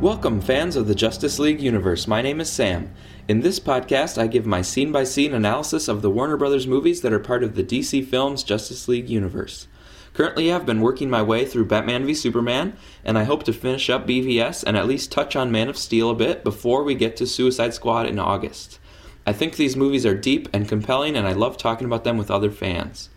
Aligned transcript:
Welcome, 0.00 0.42
fans 0.42 0.76
of 0.76 0.88
the 0.88 0.94
Justice 0.94 1.38
League 1.38 1.58
universe. 1.58 2.06
My 2.06 2.20
name 2.20 2.38
is 2.38 2.50
Sam. 2.50 2.92
In 3.28 3.40
this 3.40 3.58
podcast, 3.58 4.18
I 4.18 4.26
give 4.26 4.44
my 4.44 4.60
scene 4.60 4.92
by 4.92 5.04
scene 5.04 5.32
analysis 5.32 5.88
of 5.88 6.02
the 6.02 6.10
Warner 6.10 6.36
Brothers 6.36 6.66
movies 6.66 7.00
that 7.00 7.14
are 7.14 7.18
part 7.18 7.42
of 7.42 7.54
the 7.54 7.64
DC 7.64 8.06
Films 8.06 8.42
Justice 8.42 8.88
League 8.88 9.08
universe. 9.08 9.68
Currently, 10.12 10.52
I've 10.52 10.66
been 10.66 10.82
working 10.82 11.08
my 11.08 11.22
way 11.22 11.46
through 11.46 11.64
Batman 11.64 12.04
v 12.04 12.12
Superman, 12.12 12.76
and 13.06 13.16
I 13.16 13.24
hope 13.24 13.44
to 13.44 13.54
finish 13.54 13.88
up 13.88 14.06
BVS 14.06 14.62
and 14.64 14.76
at 14.76 14.86
least 14.86 15.10
touch 15.10 15.34
on 15.34 15.50
Man 15.50 15.70
of 15.70 15.78
Steel 15.78 16.10
a 16.10 16.14
bit 16.14 16.44
before 16.44 16.82
we 16.82 16.94
get 16.94 17.16
to 17.16 17.26
Suicide 17.26 17.72
Squad 17.72 18.04
in 18.04 18.18
August. 18.18 18.78
I 19.26 19.32
think 19.32 19.56
these 19.56 19.76
movies 19.76 20.04
are 20.04 20.14
deep 20.14 20.46
and 20.52 20.68
compelling, 20.68 21.16
and 21.16 21.26
I 21.26 21.32
love 21.32 21.56
talking 21.56 21.86
about 21.86 22.04
them 22.04 22.18
with 22.18 22.30
other 22.30 22.50
fans. 22.50 23.08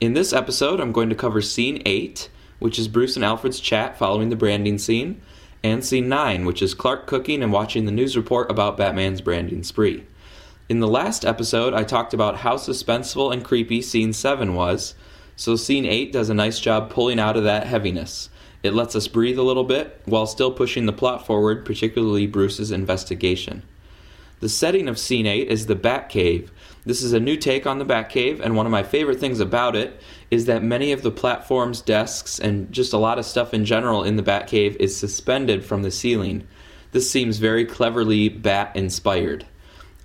In 0.00 0.12
this 0.12 0.32
episode, 0.32 0.78
I'm 0.78 0.92
going 0.92 1.08
to 1.08 1.16
cover 1.16 1.42
Scene 1.42 1.82
8, 1.84 2.30
which 2.60 2.78
is 2.78 2.86
Bruce 2.86 3.16
and 3.16 3.24
Alfred's 3.24 3.58
chat 3.58 3.98
following 3.98 4.28
the 4.28 4.36
branding 4.36 4.78
scene 4.78 5.20
and 5.64 5.82
scene 5.82 6.10
9, 6.10 6.44
which 6.44 6.60
is 6.60 6.74
Clark 6.74 7.06
cooking 7.06 7.42
and 7.42 7.50
watching 7.50 7.86
the 7.86 7.90
news 7.90 8.18
report 8.18 8.50
about 8.50 8.76
Batman's 8.76 9.22
branding 9.22 9.62
spree. 9.62 10.04
In 10.68 10.80
the 10.80 10.86
last 10.86 11.24
episode, 11.24 11.72
I 11.72 11.84
talked 11.84 12.12
about 12.12 12.36
how 12.36 12.56
suspenseful 12.56 13.32
and 13.32 13.42
creepy 13.42 13.80
scene 13.80 14.12
7 14.12 14.54
was, 14.54 14.94
so 15.36 15.56
scene 15.56 15.86
8 15.86 16.12
does 16.12 16.28
a 16.28 16.34
nice 16.34 16.60
job 16.60 16.90
pulling 16.90 17.18
out 17.18 17.38
of 17.38 17.44
that 17.44 17.66
heaviness. 17.66 18.28
It 18.62 18.74
lets 18.74 18.94
us 18.94 19.08
breathe 19.08 19.38
a 19.38 19.42
little 19.42 19.64
bit 19.64 20.02
while 20.04 20.26
still 20.26 20.52
pushing 20.52 20.84
the 20.84 20.92
plot 20.92 21.26
forward, 21.26 21.64
particularly 21.64 22.26
Bruce's 22.26 22.70
investigation. 22.70 23.62
The 24.40 24.48
setting 24.48 24.88
of 24.88 24.98
scene 24.98 25.26
8 25.26 25.48
is 25.48 25.66
the 25.66 25.76
Batcave, 25.76 26.50
this 26.86 27.02
is 27.02 27.14
a 27.14 27.20
new 27.20 27.38
take 27.38 27.66
on 27.66 27.78
the 27.78 27.86
Batcave, 27.86 28.40
and 28.40 28.56
one 28.56 28.66
of 28.66 28.72
my 28.72 28.82
favorite 28.82 29.18
things 29.18 29.40
about 29.40 29.74
it 29.74 29.98
is 30.30 30.44
that 30.44 30.62
many 30.62 30.92
of 30.92 31.00
the 31.00 31.10
platforms, 31.10 31.80
desks, 31.80 32.38
and 32.38 32.70
just 32.70 32.92
a 32.92 32.98
lot 32.98 33.18
of 33.18 33.24
stuff 33.24 33.54
in 33.54 33.64
general 33.64 34.04
in 34.04 34.16
the 34.16 34.22
Batcave 34.22 34.76
is 34.76 34.94
suspended 34.94 35.64
from 35.64 35.82
the 35.82 35.90
ceiling. 35.90 36.46
This 36.92 37.10
seems 37.10 37.38
very 37.38 37.64
cleverly 37.64 38.28
Bat 38.28 38.72
inspired. 38.76 39.46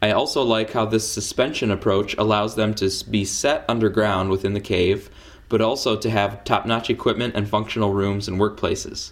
I 0.02 0.11
also 0.11 0.41
like 0.41 0.71
how 0.71 0.86
this 0.86 1.05
suspension 1.05 1.69
approach 1.69 2.16
allows 2.17 2.55
them 2.55 2.73
to 2.75 2.89
be 3.09 3.25
set 3.25 3.66
underground 3.67 4.30
within 4.30 4.53
the 4.53 4.61
cave, 4.61 5.09
but 5.49 5.59
also 5.59 5.97
to 5.97 6.09
have 6.09 6.45
top 6.45 6.66
notch 6.66 6.89
equipment 6.89 7.36
and 7.36 7.49
functional 7.49 7.93
rooms 7.93 8.30
and 8.30 8.39
workplaces. 8.39 9.11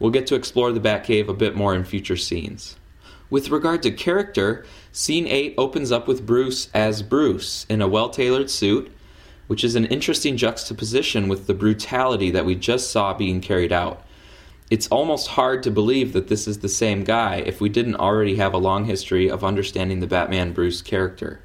We'll 0.00 0.10
get 0.10 0.26
to 0.26 0.34
explore 0.34 0.72
the 0.72 0.80
Batcave 0.80 1.28
a 1.28 1.34
bit 1.34 1.54
more 1.54 1.76
in 1.76 1.84
future 1.84 2.16
scenes. 2.16 2.74
With 3.30 3.50
regard 3.50 3.82
to 3.82 3.90
character, 3.90 4.64
scene 4.92 5.26
8 5.26 5.54
opens 5.56 5.90
up 5.90 6.06
with 6.06 6.26
Bruce 6.26 6.68
as 6.74 7.02
Bruce 7.02 7.66
in 7.68 7.80
a 7.80 7.88
well 7.88 8.10
tailored 8.10 8.50
suit, 8.50 8.92
which 9.46 9.64
is 9.64 9.74
an 9.74 9.86
interesting 9.86 10.36
juxtaposition 10.36 11.28
with 11.28 11.46
the 11.46 11.54
brutality 11.54 12.30
that 12.30 12.44
we 12.44 12.54
just 12.54 12.90
saw 12.90 13.14
being 13.14 13.40
carried 13.40 13.72
out. 13.72 14.04
It's 14.70 14.88
almost 14.88 15.28
hard 15.28 15.62
to 15.62 15.70
believe 15.70 16.12
that 16.12 16.28
this 16.28 16.48
is 16.48 16.58
the 16.58 16.68
same 16.68 17.04
guy 17.04 17.36
if 17.36 17.60
we 17.60 17.68
didn't 17.68 17.96
already 17.96 18.36
have 18.36 18.54
a 18.54 18.58
long 18.58 18.86
history 18.86 19.30
of 19.30 19.44
understanding 19.44 20.00
the 20.00 20.06
Batman 20.06 20.52
Bruce 20.52 20.80
character. 20.80 21.40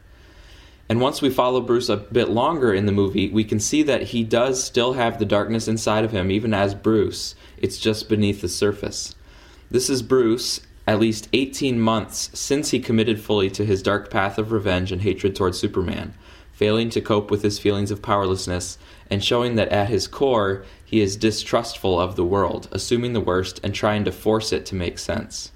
And 0.88 1.02
once 1.02 1.22
we 1.22 1.30
follow 1.30 1.62
Bruce 1.62 1.90
a 1.90 1.98
bit 1.98 2.30
longer 2.30 2.74
in 2.74 2.88
the 2.88 2.92
movie, 2.92 3.30
we 3.30 3.44
can 3.44 3.60
see 3.60 3.84
that 3.84 4.04
he 4.04 4.24
does 4.24 4.64
still 4.64 4.94
have 4.94 5.20
the 5.20 5.26
darkness 5.26 5.68
inside 5.68 6.04
of 6.04 6.12
him, 6.12 6.32
even 6.32 6.54
as 6.54 6.74
Bruce. 6.74 7.36
It's 7.58 7.78
just 7.78 8.10
beneath 8.10 8.42
the 8.42 8.50
surface. 8.50 9.14
This 9.70 9.90
is 9.90 10.02
Bruce, 10.02 10.62
at 10.90 11.00
least 11.00 11.30
18 11.34 11.80
months 11.80 12.32
since 12.34 12.72
he 12.72 12.80
committed 12.80 13.22
fully 13.22 13.48
to 13.48 13.64
his 13.64 13.84
dark 13.84 14.10
path 14.10 14.40
of 14.40 14.52
revenge 14.52 14.92
and 14.92 15.04
hatred 15.04 15.36
towards 15.36 15.60
Superman, 15.60 16.16
failing 16.52 16.90
to 16.90 17.00
cope 17.00 17.30
with 17.30 17.44
his 17.44 17.60
feelings 17.60 17.92
of 17.92 18.02
powerlessness 18.02 18.80
and 19.08 19.24
showing 19.24 19.54
that 19.54 19.70
at 19.70 19.90
his 19.90 20.08
core 20.08 20.66
he 20.84 21.00
is 21.00 21.16
distrustful 21.16 22.00
of 22.00 22.16
the 22.16 22.26
world, 22.26 22.68
assuming 22.72 23.14
the 23.14 23.20
worst 23.22 23.60
and 23.64 23.76
trying 23.76 24.04
to 24.04 24.12
force 24.12 24.52
it 24.52 24.66
to 24.66 24.74
make 24.74 24.98
sense. 24.98 25.52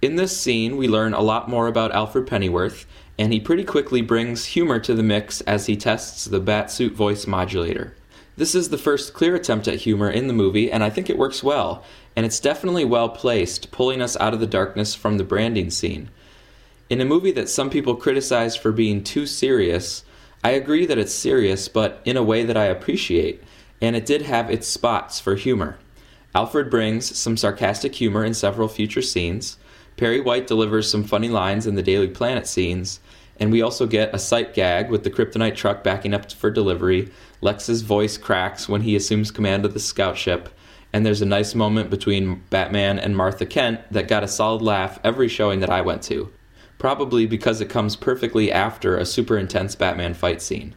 In 0.00 0.16
this 0.16 0.34
scene, 0.34 0.78
we 0.78 0.88
learn 0.88 1.12
a 1.12 1.20
lot 1.20 1.46
more 1.46 1.66
about 1.66 1.92
Alfred 1.92 2.26
Pennyworth, 2.26 2.86
and 3.18 3.34
he 3.34 3.40
pretty 3.40 3.64
quickly 3.64 4.00
brings 4.00 4.46
humor 4.46 4.80
to 4.80 4.94
the 4.94 5.02
mix 5.02 5.42
as 5.42 5.66
he 5.66 5.76
tests 5.76 6.24
the 6.24 6.40
Batsuit 6.40 6.92
voice 6.92 7.26
modulator. 7.26 7.94
This 8.36 8.54
is 8.54 8.70
the 8.70 8.78
first 8.78 9.14
clear 9.14 9.36
attempt 9.36 9.68
at 9.68 9.80
humor 9.80 10.10
in 10.10 10.26
the 10.26 10.32
movie, 10.32 10.72
and 10.72 10.82
I 10.82 10.90
think 10.90 11.08
it 11.08 11.18
works 11.18 11.44
well, 11.44 11.84
and 12.16 12.24
it's 12.24 12.40
definitely 12.40 12.84
well 12.84 13.08
placed, 13.08 13.70
pulling 13.70 14.00
us 14.00 14.16
out 14.18 14.34
of 14.34 14.40
the 14.40 14.46
darkness 14.46 14.94
from 14.94 15.18
the 15.18 15.24
branding 15.24 15.70
scene. 15.70 16.10
In 16.90 17.00
a 17.00 17.04
movie 17.04 17.32
that 17.32 17.48
some 17.48 17.70
people 17.70 17.96
criticize 17.96 18.56
for 18.56 18.70
being 18.70 19.02
too 19.02 19.26
serious, 19.26 20.04
I 20.44 20.50
agree 20.50 20.84
that 20.86 20.98
it's 20.98 21.14
serious, 21.14 21.68
but 21.68 22.00
in 22.04 22.16
a 22.16 22.22
way 22.22 22.44
that 22.44 22.56
I 22.56 22.66
appreciate, 22.66 23.42
and 23.80 23.96
it 23.96 24.06
did 24.06 24.22
have 24.22 24.50
its 24.50 24.68
spots 24.68 25.18
for 25.18 25.34
humor. 25.34 25.78
Alfred 26.34 26.68
brings 26.68 27.16
some 27.16 27.36
sarcastic 27.36 27.94
humor 27.94 28.24
in 28.24 28.34
several 28.34 28.68
future 28.68 29.02
scenes. 29.02 29.56
Perry 29.96 30.20
White 30.20 30.46
delivers 30.46 30.90
some 30.90 31.04
funny 31.04 31.28
lines 31.28 31.66
in 31.66 31.76
the 31.76 31.82
Daily 31.82 32.08
Planet 32.08 32.46
scenes, 32.46 33.00
and 33.40 33.50
we 33.50 33.62
also 33.62 33.86
get 33.86 34.14
a 34.14 34.18
sight 34.18 34.52
gag 34.54 34.90
with 34.90 35.04
the 35.04 35.10
kryptonite 35.10 35.56
truck 35.56 35.82
backing 35.82 36.12
up 36.12 36.30
for 36.30 36.50
delivery. 36.50 37.10
Lex's 37.40 37.82
voice 37.82 38.18
cracks 38.18 38.68
when 38.68 38.82
he 38.82 38.94
assumes 38.96 39.30
command 39.30 39.64
of 39.64 39.74
the 39.74 39.80
scout 39.80 40.18
ship, 40.18 40.48
and 40.94 41.04
there's 41.04 41.22
a 41.22 41.26
nice 41.26 41.56
moment 41.56 41.90
between 41.90 42.44
Batman 42.50 43.00
and 43.00 43.16
Martha 43.16 43.44
Kent 43.44 43.80
that 43.90 44.06
got 44.06 44.22
a 44.22 44.28
solid 44.28 44.62
laugh 44.62 45.00
every 45.02 45.26
showing 45.26 45.58
that 45.58 45.68
I 45.68 45.80
went 45.80 46.02
to. 46.04 46.32
Probably 46.78 47.26
because 47.26 47.60
it 47.60 47.68
comes 47.68 47.96
perfectly 47.96 48.52
after 48.52 48.96
a 48.96 49.04
super 49.04 49.36
intense 49.36 49.74
Batman 49.74 50.14
fight 50.14 50.40
scene. 50.40 50.76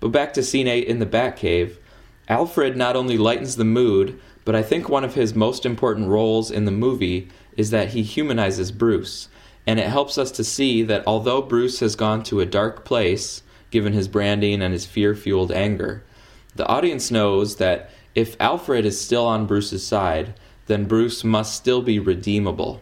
But 0.00 0.08
back 0.08 0.32
to 0.32 0.42
scene 0.42 0.66
8 0.66 0.88
in 0.88 0.98
the 0.98 1.06
Batcave, 1.06 1.76
Alfred 2.28 2.76
not 2.76 2.96
only 2.96 3.16
lightens 3.16 3.54
the 3.54 3.64
mood, 3.64 4.20
but 4.44 4.56
I 4.56 4.62
think 4.64 4.88
one 4.88 5.04
of 5.04 5.14
his 5.14 5.36
most 5.36 5.64
important 5.64 6.08
roles 6.08 6.50
in 6.50 6.64
the 6.64 6.72
movie 6.72 7.28
is 7.56 7.70
that 7.70 7.90
he 7.90 8.02
humanizes 8.02 8.72
Bruce 8.72 9.28
and 9.68 9.78
it 9.78 9.88
helps 9.88 10.18
us 10.18 10.32
to 10.32 10.42
see 10.42 10.82
that 10.82 11.04
although 11.06 11.40
Bruce 11.40 11.78
has 11.78 11.94
gone 11.94 12.24
to 12.24 12.40
a 12.40 12.46
dark 12.46 12.84
place, 12.84 13.44
given 13.70 13.92
his 13.92 14.08
branding 14.08 14.60
and 14.60 14.72
his 14.72 14.84
fear 14.84 15.14
fueled 15.14 15.52
anger, 15.52 16.02
the 16.56 16.66
audience 16.66 17.12
knows 17.12 17.56
that 17.56 17.90
if 18.14 18.36
Alfred 18.40 18.84
is 18.84 19.00
still 19.00 19.26
on 19.26 19.46
Bruce's 19.46 19.86
side, 19.86 20.34
then 20.66 20.86
Bruce 20.86 21.24
must 21.24 21.56
still 21.56 21.82
be 21.82 21.98
redeemable. 21.98 22.80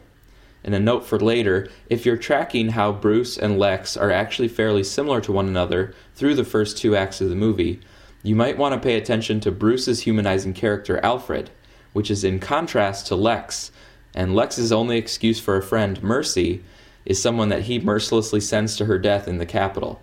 In 0.64 0.74
a 0.74 0.80
note 0.80 1.04
for 1.04 1.18
later 1.18 1.68
if 1.88 2.06
you're 2.06 2.16
tracking 2.16 2.70
how 2.70 2.92
Bruce 2.92 3.36
and 3.36 3.58
Lex 3.58 3.96
are 3.96 4.10
actually 4.10 4.48
fairly 4.48 4.84
similar 4.84 5.20
to 5.22 5.32
one 5.32 5.48
another 5.48 5.94
through 6.14 6.34
the 6.34 6.44
first 6.44 6.78
two 6.78 6.94
acts 6.94 7.20
of 7.20 7.28
the 7.28 7.34
movie, 7.34 7.80
you 8.22 8.36
might 8.36 8.58
want 8.58 8.72
to 8.74 8.80
pay 8.80 8.96
attention 8.96 9.40
to 9.40 9.50
Bruce's 9.50 10.02
humanizing 10.02 10.52
character, 10.52 11.00
Alfred, 11.04 11.50
which 11.92 12.10
is 12.10 12.22
in 12.22 12.38
contrast 12.38 13.06
to 13.08 13.16
Lex, 13.16 13.72
and 14.14 14.34
Lex's 14.34 14.70
only 14.70 14.96
excuse 14.98 15.40
for 15.40 15.56
a 15.56 15.62
friend, 15.62 16.00
Mercy, 16.02 16.62
is 17.04 17.20
someone 17.20 17.48
that 17.48 17.62
he 17.62 17.80
mercilessly 17.80 18.40
sends 18.40 18.76
to 18.76 18.84
her 18.84 18.98
death 18.98 19.26
in 19.26 19.38
the 19.38 19.46
Capitol. 19.46 20.00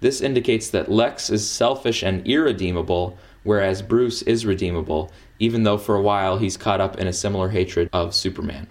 This 0.00 0.20
indicates 0.20 0.68
that 0.70 0.90
Lex 0.90 1.30
is 1.30 1.48
selfish 1.48 2.02
and 2.04 2.24
irredeemable, 2.26 3.18
whereas 3.46 3.80
Bruce 3.80 4.20
is 4.22 4.44
redeemable, 4.44 5.10
even 5.38 5.62
though 5.62 5.78
for 5.78 5.94
a 5.94 6.02
while 6.02 6.38
he's 6.38 6.56
caught 6.56 6.80
up 6.80 6.98
in 6.98 7.06
a 7.06 7.12
similar 7.12 7.48
hatred 7.48 7.88
of 7.92 8.14
Superman. 8.14 8.66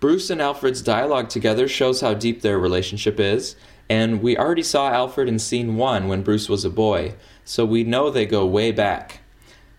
Bruce 0.00 0.30
and 0.30 0.40
Alfred's 0.40 0.80
dialogue 0.80 1.28
together 1.28 1.66
shows 1.66 2.00
how 2.00 2.14
deep 2.14 2.40
their 2.40 2.58
relationship 2.58 3.18
is, 3.18 3.56
and 3.90 4.22
we 4.22 4.36
already 4.36 4.62
saw 4.62 4.90
Alfred 4.90 5.28
in 5.28 5.38
scene 5.38 5.76
1 5.76 6.06
when 6.08 6.22
Bruce 6.22 6.48
was 6.48 6.64
a 6.64 6.70
boy, 6.70 7.14
so 7.44 7.64
we 7.64 7.82
know 7.82 8.08
they 8.08 8.26
go 8.26 8.46
way 8.46 8.70
back. 8.70 9.20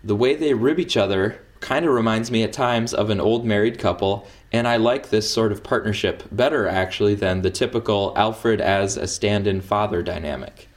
The 0.04 0.16
way 0.16 0.34
they 0.34 0.52
rib 0.54 0.78
each 0.78 0.96
other 0.96 1.40
kind 1.60 1.86
of 1.86 1.92
reminds 1.92 2.30
me 2.30 2.42
at 2.42 2.52
times 2.52 2.92
of 2.92 3.10
an 3.10 3.20
old 3.20 3.44
married 3.44 3.78
couple, 3.78 4.26
and 4.52 4.66
I 4.66 4.76
like 4.76 5.10
this 5.10 5.30
sort 5.30 5.52
of 5.52 5.62
partnership 5.62 6.24
better 6.32 6.66
actually 6.66 7.14
than 7.14 7.42
the 7.42 7.50
typical 7.50 8.12
Alfred 8.16 8.60
as 8.60 8.96
a 8.96 9.06
stand 9.06 9.46
in 9.46 9.60
father 9.60 10.02
dynamic. 10.02 10.69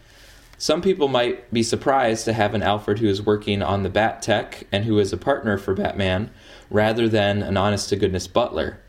Some 0.63 0.81
people 0.81 1.09
might 1.09 1.51
be 1.51 1.61
surprised 1.61 2.23
to 2.23 2.31
have 2.31 2.53
an 2.53 2.63
Alfred 2.63 2.99
who 2.99 3.09
is 3.09 3.21
working 3.21 3.61
on 3.61 3.83
the 3.83 3.89
Bat 3.89 4.21
Tech 4.21 4.65
and 4.71 4.85
who 4.85 4.97
is 4.97 5.11
a 5.11 5.17
partner 5.17 5.57
for 5.57 5.73
Batman, 5.73 6.31
rather 6.69 7.09
than 7.09 7.43
an 7.43 7.57
honest 7.57 7.89
to 7.89 7.97
goodness 7.97 8.27
butler. 8.27 8.79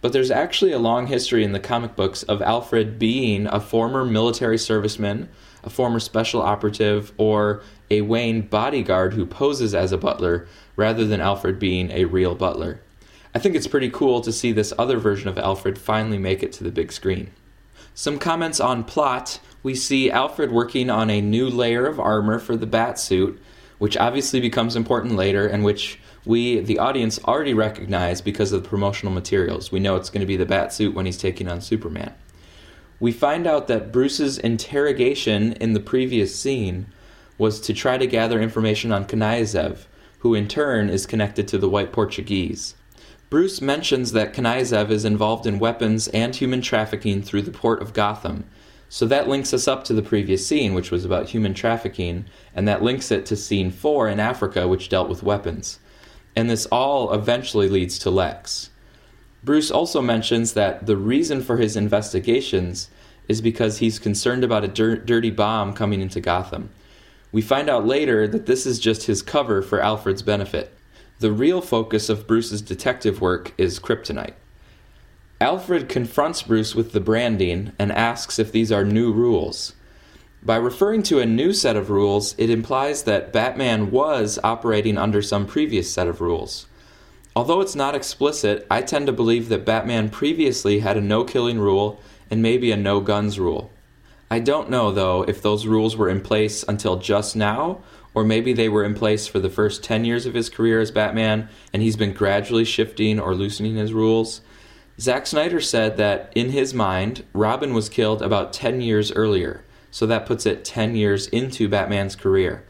But 0.00 0.14
there's 0.14 0.30
actually 0.30 0.72
a 0.72 0.78
long 0.78 1.06
history 1.06 1.44
in 1.44 1.52
the 1.52 1.60
comic 1.60 1.96
books 1.96 2.22
of 2.22 2.40
Alfred 2.40 2.98
being 2.98 3.46
a 3.46 3.60
former 3.60 4.06
military 4.06 4.56
serviceman, 4.56 5.28
a 5.62 5.68
former 5.68 6.00
special 6.00 6.40
operative, 6.40 7.12
or 7.18 7.60
a 7.90 8.00
Wayne 8.00 8.40
bodyguard 8.40 9.12
who 9.12 9.26
poses 9.26 9.74
as 9.74 9.92
a 9.92 9.98
butler 9.98 10.48
rather 10.76 11.04
than 11.04 11.20
Alfred 11.20 11.58
being 11.58 11.90
a 11.90 12.06
real 12.06 12.36
butler. 12.36 12.80
I 13.34 13.38
think 13.38 13.54
it's 13.54 13.66
pretty 13.66 13.90
cool 13.90 14.22
to 14.22 14.32
see 14.32 14.50
this 14.50 14.72
other 14.78 14.96
version 14.96 15.28
of 15.28 15.36
Alfred 15.36 15.76
finally 15.76 16.16
make 16.16 16.42
it 16.42 16.52
to 16.52 16.64
the 16.64 16.72
big 16.72 16.90
screen. 16.90 17.32
Some 17.92 18.18
comments 18.18 18.60
on 18.60 18.84
plot 18.84 19.40
we 19.68 19.74
see 19.74 20.10
Alfred 20.10 20.50
working 20.50 20.88
on 20.88 21.10
a 21.10 21.20
new 21.20 21.46
layer 21.46 21.84
of 21.84 22.00
armor 22.00 22.38
for 22.38 22.56
the 22.56 22.64
bat 22.64 22.98
suit, 22.98 23.38
which 23.76 23.98
obviously 23.98 24.40
becomes 24.40 24.74
important 24.74 25.14
later 25.14 25.46
and 25.46 25.62
which 25.62 26.00
we, 26.24 26.60
the 26.60 26.78
audience, 26.78 27.22
already 27.24 27.52
recognize 27.52 28.22
because 28.22 28.50
of 28.50 28.62
the 28.62 28.68
promotional 28.70 29.12
materials. 29.12 29.70
We 29.70 29.78
know 29.78 29.96
it's 29.96 30.08
going 30.08 30.22
to 30.22 30.26
be 30.26 30.38
the 30.38 30.46
bat 30.46 30.72
suit 30.72 30.94
when 30.94 31.04
he's 31.04 31.18
taking 31.18 31.48
on 31.48 31.60
Superman. 31.60 32.14
We 32.98 33.12
find 33.12 33.46
out 33.46 33.68
that 33.68 33.92
Bruce's 33.92 34.38
interrogation 34.38 35.52
in 35.52 35.74
the 35.74 35.80
previous 35.80 36.34
scene 36.34 36.86
was 37.36 37.60
to 37.60 37.74
try 37.74 37.98
to 37.98 38.06
gather 38.06 38.40
information 38.40 38.90
on 38.90 39.04
Knyazev, 39.04 39.84
who 40.20 40.32
in 40.34 40.48
turn 40.48 40.88
is 40.88 41.04
connected 41.04 41.46
to 41.48 41.58
the 41.58 41.68
white 41.68 41.92
Portuguese. 41.92 42.74
Bruce 43.28 43.60
mentions 43.60 44.12
that 44.12 44.32
Knyazev 44.32 44.88
is 44.88 45.04
involved 45.04 45.46
in 45.46 45.58
weapons 45.58 46.08
and 46.08 46.34
human 46.34 46.62
trafficking 46.62 47.20
through 47.20 47.42
the 47.42 47.50
port 47.50 47.82
of 47.82 47.92
Gotham. 47.92 48.44
So 48.88 49.06
that 49.06 49.28
links 49.28 49.52
us 49.52 49.68
up 49.68 49.84
to 49.84 49.92
the 49.92 50.02
previous 50.02 50.46
scene, 50.46 50.72
which 50.72 50.90
was 50.90 51.04
about 51.04 51.28
human 51.28 51.52
trafficking, 51.52 52.24
and 52.54 52.66
that 52.66 52.82
links 52.82 53.10
it 53.10 53.26
to 53.26 53.36
scene 53.36 53.70
4 53.70 54.08
in 54.08 54.18
Africa, 54.18 54.66
which 54.66 54.88
dealt 54.88 55.10
with 55.10 55.22
weapons. 55.22 55.78
And 56.34 56.48
this 56.48 56.66
all 56.66 57.12
eventually 57.12 57.68
leads 57.68 57.98
to 58.00 58.10
Lex. 58.10 58.70
Bruce 59.44 59.70
also 59.70 60.00
mentions 60.00 60.54
that 60.54 60.86
the 60.86 60.96
reason 60.96 61.42
for 61.42 61.58
his 61.58 61.76
investigations 61.76 62.88
is 63.28 63.40
because 63.40 63.78
he's 63.78 63.98
concerned 63.98 64.42
about 64.42 64.64
a 64.64 64.68
dir- 64.68 64.96
dirty 64.96 65.30
bomb 65.30 65.74
coming 65.74 66.00
into 66.00 66.20
Gotham. 66.20 66.70
We 67.30 67.42
find 67.42 67.68
out 67.68 67.86
later 67.86 68.26
that 68.26 68.46
this 68.46 68.64
is 68.64 68.80
just 68.80 69.04
his 69.04 69.20
cover 69.20 69.60
for 69.60 69.80
Alfred's 69.80 70.22
benefit. 70.22 70.74
The 71.18 71.30
real 71.30 71.60
focus 71.60 72.08
of 72.08 72.26
Bruce's 72.26 72.62
detective 72.62 73.20
work 73.20 73.52
is 73.58 73.78
kryptonite. 73.78 74.34
Alfred 75.40 75.88
confronts 75.88 76.42
Bruce 76.42 76.74
with 76.74 76.90
the 76.90 77.00
branding 77.00 77.70
and 77.78 77.92
asks 77.92 78.40
if 78.40 78.50
these 78.50 78.72
are 78.72 78.84
new 78.84 79.12
rules. 79.12 79.72
By 80.42 80.56
referring 80.56 81.04
to 81.04 81.20
a 81.20 81.26
new 81.26 81.52
set 81.52 81.76
of 81.76 81.90
rules, 81.90 82.34
it 82.38 82.50
implies 82.50 83.04
that 83.04 83.32
Batman 83.32 83.92
was 83.92 84.40
operating 84.42 84.98
under 84.98 85.22
some 85.22 85.46
previous 85.46 85.92
set 85.92 86.08
of 86.08 86.20
rules. 86.20 86.66
Although 87.36 87.60
it's 87.60 87.76
not 87.76 87.94
explicit, 87.94 88.66
I 88.68 88.82
tend 88.82 89.06
to 89.06 89.12
believe 89.12 89.48
that 89.48 89.64
Batman 89.64 90.10
previously 90.10 90.80
had 90.80 90.96
a 90.96 91.00
no 91.00 91.22
killing 91.22 91.60
rule 91.60 92.00
and 92.28 92.42
maybe 92.42 92.72
a 92.72 92.76
no 92.76 93.00
guns 93.00 93.38
rule. 93.38 93.70
I 94.28 94.40
don't 94.40 94.68
know, 94.68 94.90
though, 94.90 95.22
if 95.22 95.40
those 95.40 95.66
rules 95.66 95.96
were 95.96 96.08
in 96.08 96.20
place 96.20 96.64
until 96.66 96.96
just 96.96 97.36
now, 97.36 97.78
or 98.12 98.24
maybe 98.24 98.52
they 98.52 98.68
were 98.68 98.84
in 98.84 98.94
place 98.94 99.28
for 99.28 99.38
the 99.38 99.48
first 99.48 99.84
10 99.84 100.04
years 100.04 100.26
of 100.26 100.34
his 100.34 100.50
career 100.50 100.80
as 100.80 100.90
Batman, 100.90 101.48
and 101.72 101.80
he's 101.80 101.96
been 101.96 102.12
gradually 102.12 102.64
shifting 102.64 103.20
or 103.20 103.36
loosening 103.36 103.76
his 103.76 103.92
rules. 103.92 104.40
Zack 105.00 105.28
Snyder 105.28 105.60
said 105.60 105.96
that, 105.96 106.32
in 106.34 106.50
his 106.50 106.74
mind, 106.74 107.24
Robin 107.32 107.72
was 107.72 107.88
killed 107.88 108.20
about 108.20 108.52
10 108.52 108.80
years 108.80 109.12
earlier, 109.12 109.62
so 109.92 110.06
that 110.06 110.26
puts 110.26 110.44
it 110.44 110.64
10 110.64 110.96
years 110.96 111.28
into 111.28 111.68
Batman's 111.68 112.16
career. 112.16 112.64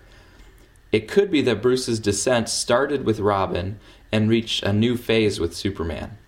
It 0.93 1.09
could 1.09 1.31
be 1.31 1.41
that 1.43 1.63
Bruce's 1.63 1.99
descent 1.99 2.51
started 2.51 3.07
with 3.07 3.21
Robin 3.21 3.79
and 4.13 4.29
reached 4.29 4.63
a 4.63 4.75
new 4.75 4.97
phase 4.97 5.41
with 5.41 5.57
Superman. 5.57 6.19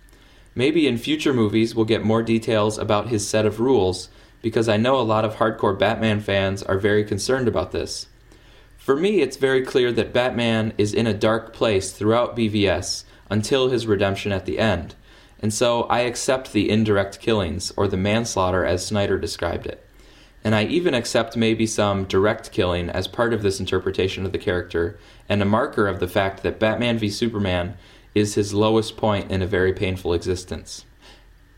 Maybe 0.55 0.87
in 0.87 0.97
future 0.97 1.33
movies 1.33 1.75
we'll 1.75 1.85
get 1.85 2.03
more 2.03 2.23
details 2.23 2.79
about 2.79 3.07
his 3.07 3.27
set 3.27 3.45
of 3.45 3.59
rules 3.59 4.09
because 4.41 4.67
I 4.67 4.77
know 4.77 4.99
a 4.99 5.01
lot 5.01 5.23
of 5.23 5.35
hardcore 5.35 5.77
Batman 5.77 6.19
fans 6.19 6.63
are 6.63 6.77
very 6.79 7.03
concerned 7.03 7.47
about 7.47 7.71
this. 7.71 8.07
For 8.77 8.95
me, 8.95 9.21
it's 9.21 9.37
very 9.37 9.63
clear 9.63 9.91
that 9.91 10.13
Batman 10.13 10.73
is 10.79 10.95
in 10.95 11.05
a 11.05 11.13
dark 11.13 11.53
place 11.53 11.91
throughout 11.91 12.35
BVS 12.35 13.03
until 13.29 13.69
his 13.69 13.85
redemption 13.85 14.31
at 14.31 14.45
the 14.45 14.57
end, 14.57 14.95
and 15.41 15.53
so 15.53 15.83
I 15.83 16.01
accept 16.01 16.53
the 16.53 16.69
indirect 16.69 17.19
killings, 17.19 17.71
or 17.75 17.87
the 17.87 17.97
manslaughter 17.97 18.65
as 18.65 18.85
Snyder 18.85 19.17
described 19.17 19.65
it. 19.65 19.85
And 20.43 20.55
I 20.55 20.65
even 20.65 20.93
accept 20.93 21.37
maybe 21.37 21.67
some 21.67 22.05
direct 22.05 22.51
killing 22.51 22.89
as 22.89 23.07
part 23.07 23.33
of 23.33 23.41
this 23.41 23.59
interpretation 23.59 24.25
of 24.25 24.31
the 24.31 24.39
character 24.39 24.97
and 25.29 25.41
a 25.41 25.45
marker 25.45 25.87
of 25.87 25.99
the 25.99 26.07
fact 26.07 26.43
that 26.43 26.59
Batman 26.59 26.97
v 26.97 27.09
Superman 27.09 27.75
is 28.15 28.35
his 28.35 28.53
lowest 28.53 28.97
point 28.97 29.31
in 29.31 29.41
a 29.41 29.47
very 29.47 29.71
painful 29.71 30.13
existence. 30.13 30.85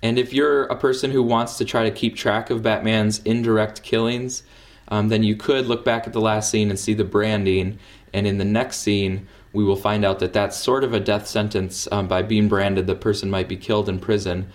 And 0.02 0.20
if 0.20 0.34
you're 0.34 0.66
a 0.66 0.76
person 0.76 1.12
who 1.12 1.24
wants 1.24 1.58
to 1.58 1.66
try 1.66 1.84
to 1.84 1.96
keep 1.96 2.16
track 2.16 2.50
of 2.50 2.62
Batman's 2.62 3.20
indirect 3.20 3.84
killings, 3.84 4.44
um, 4.90 5.08
then 5.08 5.24
you 5.24 5.36
could 5.38 5.66
look 5.66 5.86
back 5.86 6.06
at 6.06 6.14
the 6.14 6.22
last 6.22 6.52
scene 6.52 6.70
and 6.70 6.78
see 6.78 6.94
the 6.94 7.06
branding. 7.06 7.80
And 8.14 8.28
in 8.28 8.38
the 8.38 8.46
next 8.46 8.78
scene, 8.78 9.28
we 9.54 9.64
will 9.64 9.76
find 9.76 10.04
out 10.04 10.20
that 10.20 10.34
that's 10.34 10.58
sort 10.58 10.84
of 10.84 10.94
a 10.94 11.00
death 11.00 11.28
sentence. 11.28 11.88
Um, 11.92 12.08
by 12.08 12.24
being 12.24 12.50
branded, 12.50 12.88
the 12.88 12.96
person 12.96 13.30
might 13.30 13.48
be 13.48 13.56
killed 13.56 13.88
in 13.88 14.00
prison. 14.00 14.48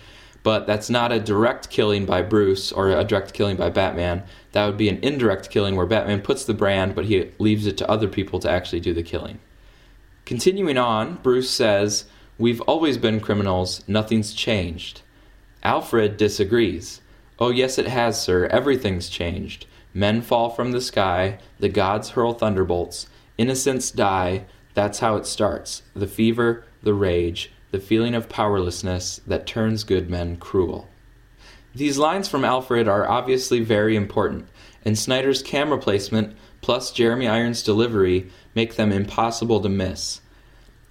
But 0.43 0.67
that's 0.67 0.89
not 0.89 1.11
a 1.11 1.19
direct 1.19 1.69
killing 1.69 2.05
by 2.05 2.21
Bruce 2.21 2.71
or 2.71 2.89
a 2.91 3.03
direct 3.03 3.33
killing 3.33 3.57
by 3.57 3.69
Batman. 3.69 4.23
That 4.51 4.65
would 4.65 4.77
be 4.77 4.89
an 4.89 4.99
indirect 5.01 5.49
killing 5.49 5.75
where 5.75 5.85
Batman 5.85 6.21
puts 6.21 6.45
the 6.45 6.53
brand, 6.53 6.95
but 6.95 7.05
he 7.05 7.31
leaves 7.39 7.65
it 7.65 7.77
to 7.77 7.89
other 7.89 8.07
people 8.07 8.39
to 8.39 8.49
actually 8.49 8.79
do 8.79 8.93
the 8.93 9.03
killing. 9.03 9.39
Continuing 10.25 10.77
on, 10.77 11.15
Bruce 11.15 11.49
says, 11.49 12.05
We've 12.37 12.61
always 12.61 12.97
been 12.97 13.19
criminals, 13.19 13.83
nothing's 13.87 14.33
changed. 14.33 15.01
Alfred 15.61 16.15
disagrees. 16.15 17.01
Oh, 17.37 17.49
yes, 17.49 17.77
it 17.77 17.87
has, 17.87 18.21
sir. 18.21 18.45
Everything's 18.47 19.09
changed. 19.09 19.65
Men 19.93 20.21
fall 20.21 20.49
from 20.49 20.71
the 20.71 20.81
sky, 20.81 21.39
the 21.59 21.67
gods 21.67 22.11
hurl 22.11 22.33
thunderbolts, 22.33 23.07
innocents 23.37 23.91
die. 23.91 24.45
That's 24.79 24.99
how 24.99 25.17
it 25.17 25.25
starts. 25.25 25.81
The 25.93 26.07
fever, 26.07 26.63
the 26.83 26.93
rage, 26.93 27.51
the 27.71 27.81
feeling 27.81 28.15
of 28.15 28.29
powerlessness 28.29 29.19
that 29.27 29.45
turns 29.45 29.83
good 29.83 30.09
men 30.09 30.37
cruel. 30.37 30.87
These 31.75 31.97
lines 31.97 32.29
from 32.29 32.45
Alfred 32.45 32.87
are 32.87 33.05
obviously 33.05 33.59
very 33.59 33.97
important, 33.97 34.47
and 34.85 34.97
Snyder's 34.97 35.43
camera 35.43 35.79
placement 35.79 36.33
plus 36.61 36.93
Jeremy 36.93 37.27
Irons' 37.27 37.61
delivery 37.61 38.31
make 38.55 38.77
them 38.77 38.93
impossible 38.93 39.59
to 39.59 39.67
miss. 39.67 40.21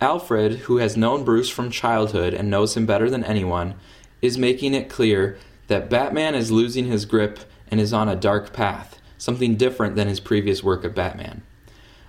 Alfred, 0.03 0.53
who 0.67 0.77
has 0.77 0.95
known 0.95 1.25
Bruce 1.25 1.49
from 1.49 1.71
childhood 1.71 2.35
and 2.35 2.51
knows 2.51 2.77
him 2.77 2.85
better 2.85 3.09
than 3.09 3.25
anyone, 3.25 3.73
is 4.21 4.37
making 4.37 4.75
it 4.75 4.91
clear 4.91 5.39
that 5.69 5.89
Batman 5.89 6.35
is 6.35 6.53
losing 6.53 6.85
his 6.85 7.07
grip 7.07 7.39
and 7.71 7.81
is 7.81 7.95
on 7.95 8.07
a 8.07 8.15
dark 8.15 8.53
path, 8.53 9.01
something 9.17 9.57
different 9.57 9.97
than 9.97 10.09
his 10.09 10.21
previous 10.21 10.63
work 10.63 10.85
of 10.85 10.95
Batman. 10.95 11.41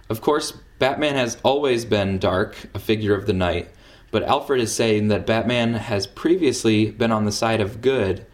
Of 0.09 0.19
course, 0.19 0.57
Batman 0.79 1.15
has 1.15 1.37
always 1.43 1.83
been 1.83 2.19
dark, 2.19 2.55
a 2.73 2.79
figure 2.79 3.13
of 3.13 3.25
the 3.25 3.33
night, 3.33 3.69
but 4.11 4.23
Alfred 4.23 4.61
is 4.61 4.73
saying 4.73 5.09
that 5.09 5.27
Batman 5.27 5.73
has 5.73 6.07
previously 6.07 6.89
been 6.89 7.11
on 7.11 7.25
the 7.25 7.33
side 7.33 7.59
of 7.59 7.81
good, 7.81 8.25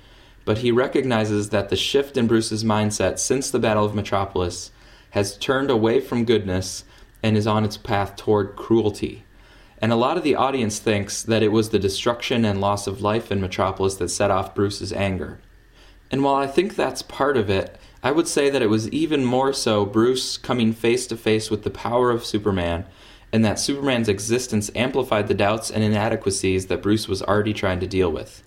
but 0.45 0.59
he 0.59 0.71
recognizes 0.71 1.49
that 1.49 1.69
the 1.69 1.75
shift 1.75 2.15
in 2.17 2.27
Bruce's 2.27 2.63
mindset 2.63 3.17
since 3.17 3.49
the 3.49 3.57
Battle 3.57 3.83
of 3.83 3.95
Metropolis 3.95 4.69
has 5.09 5.37
turned 5.37 5.71
away 5.71 5.99
from 5.99 6.23
goodness 6.23 6.83
and 7.23 7.35
is 7.35 7.47
on 7.47 7.65
its 7.65 7.77
path 7.77 8.15
toward 8.15 8.55
cruelty. 8.55 9.25
And 9.79 9.91
a 9.91 9.95
lot 9.95 10.15
of 10.15 10.23
the 10.23 10.35
audience 10.35 10.77
thinks 10.77 11.23
that 11.23 11.41
it 11.41 11.51
was 11.51 11.69
the 11.69 11.79
destruction 11.79 12.45
and 12.45 12.61
loss 12.61 12.85
of 12.85 13.01
life 13.01 13.31
in 13.31 13.41
Metropolis 13.41 13.95
that 13.95 14.09
set 14.09 14.29
off 14.29 14.53
Bruce's 14.53 14.93
anger. 14.93 15.39
And 16.11 16.23
while 16.23 16.35
I 16.35 16.45
think 16.45 16.75
that's 16.75 17.01
part 17.01 17.37
of 17.37 17.49
it, 17.49 17.77
I 18.05 18.11
would 18.11 18.27
say 18.27 18.51
that 18.51 18.61
it 18.61 18.69
was 18.69 18.87
even 18.89 19.25
more 19.25 19.51
so 19.51 19.83
Bruce 19.83 20.37
coming 20.37 20.73
face 20.73 21.07
to 21.07 21.17
face 21.17 21.49
with 21.49 21.63
the 21.63 21.71
power 21.71 22.11
of 22.11 22.23
Superman, 22.23 22.85
and 23.33 23.43
that 23.43 23.57
Superman's 23.57 24.07
existence 24.07 24.69
amplified 24.75 25.27
the 25.27 25.33
doubts 25.33 25.71
and 25.71 25.83
inadequacies 25.83 26.67
that 26.67 26.83
Bruce 26.83 27.07
was 27.07 27.23
already 27.23 27.51
trying 27.51 27.79
to 27.79 27.87
deal 27.87 28.11
with. 28.11 28.43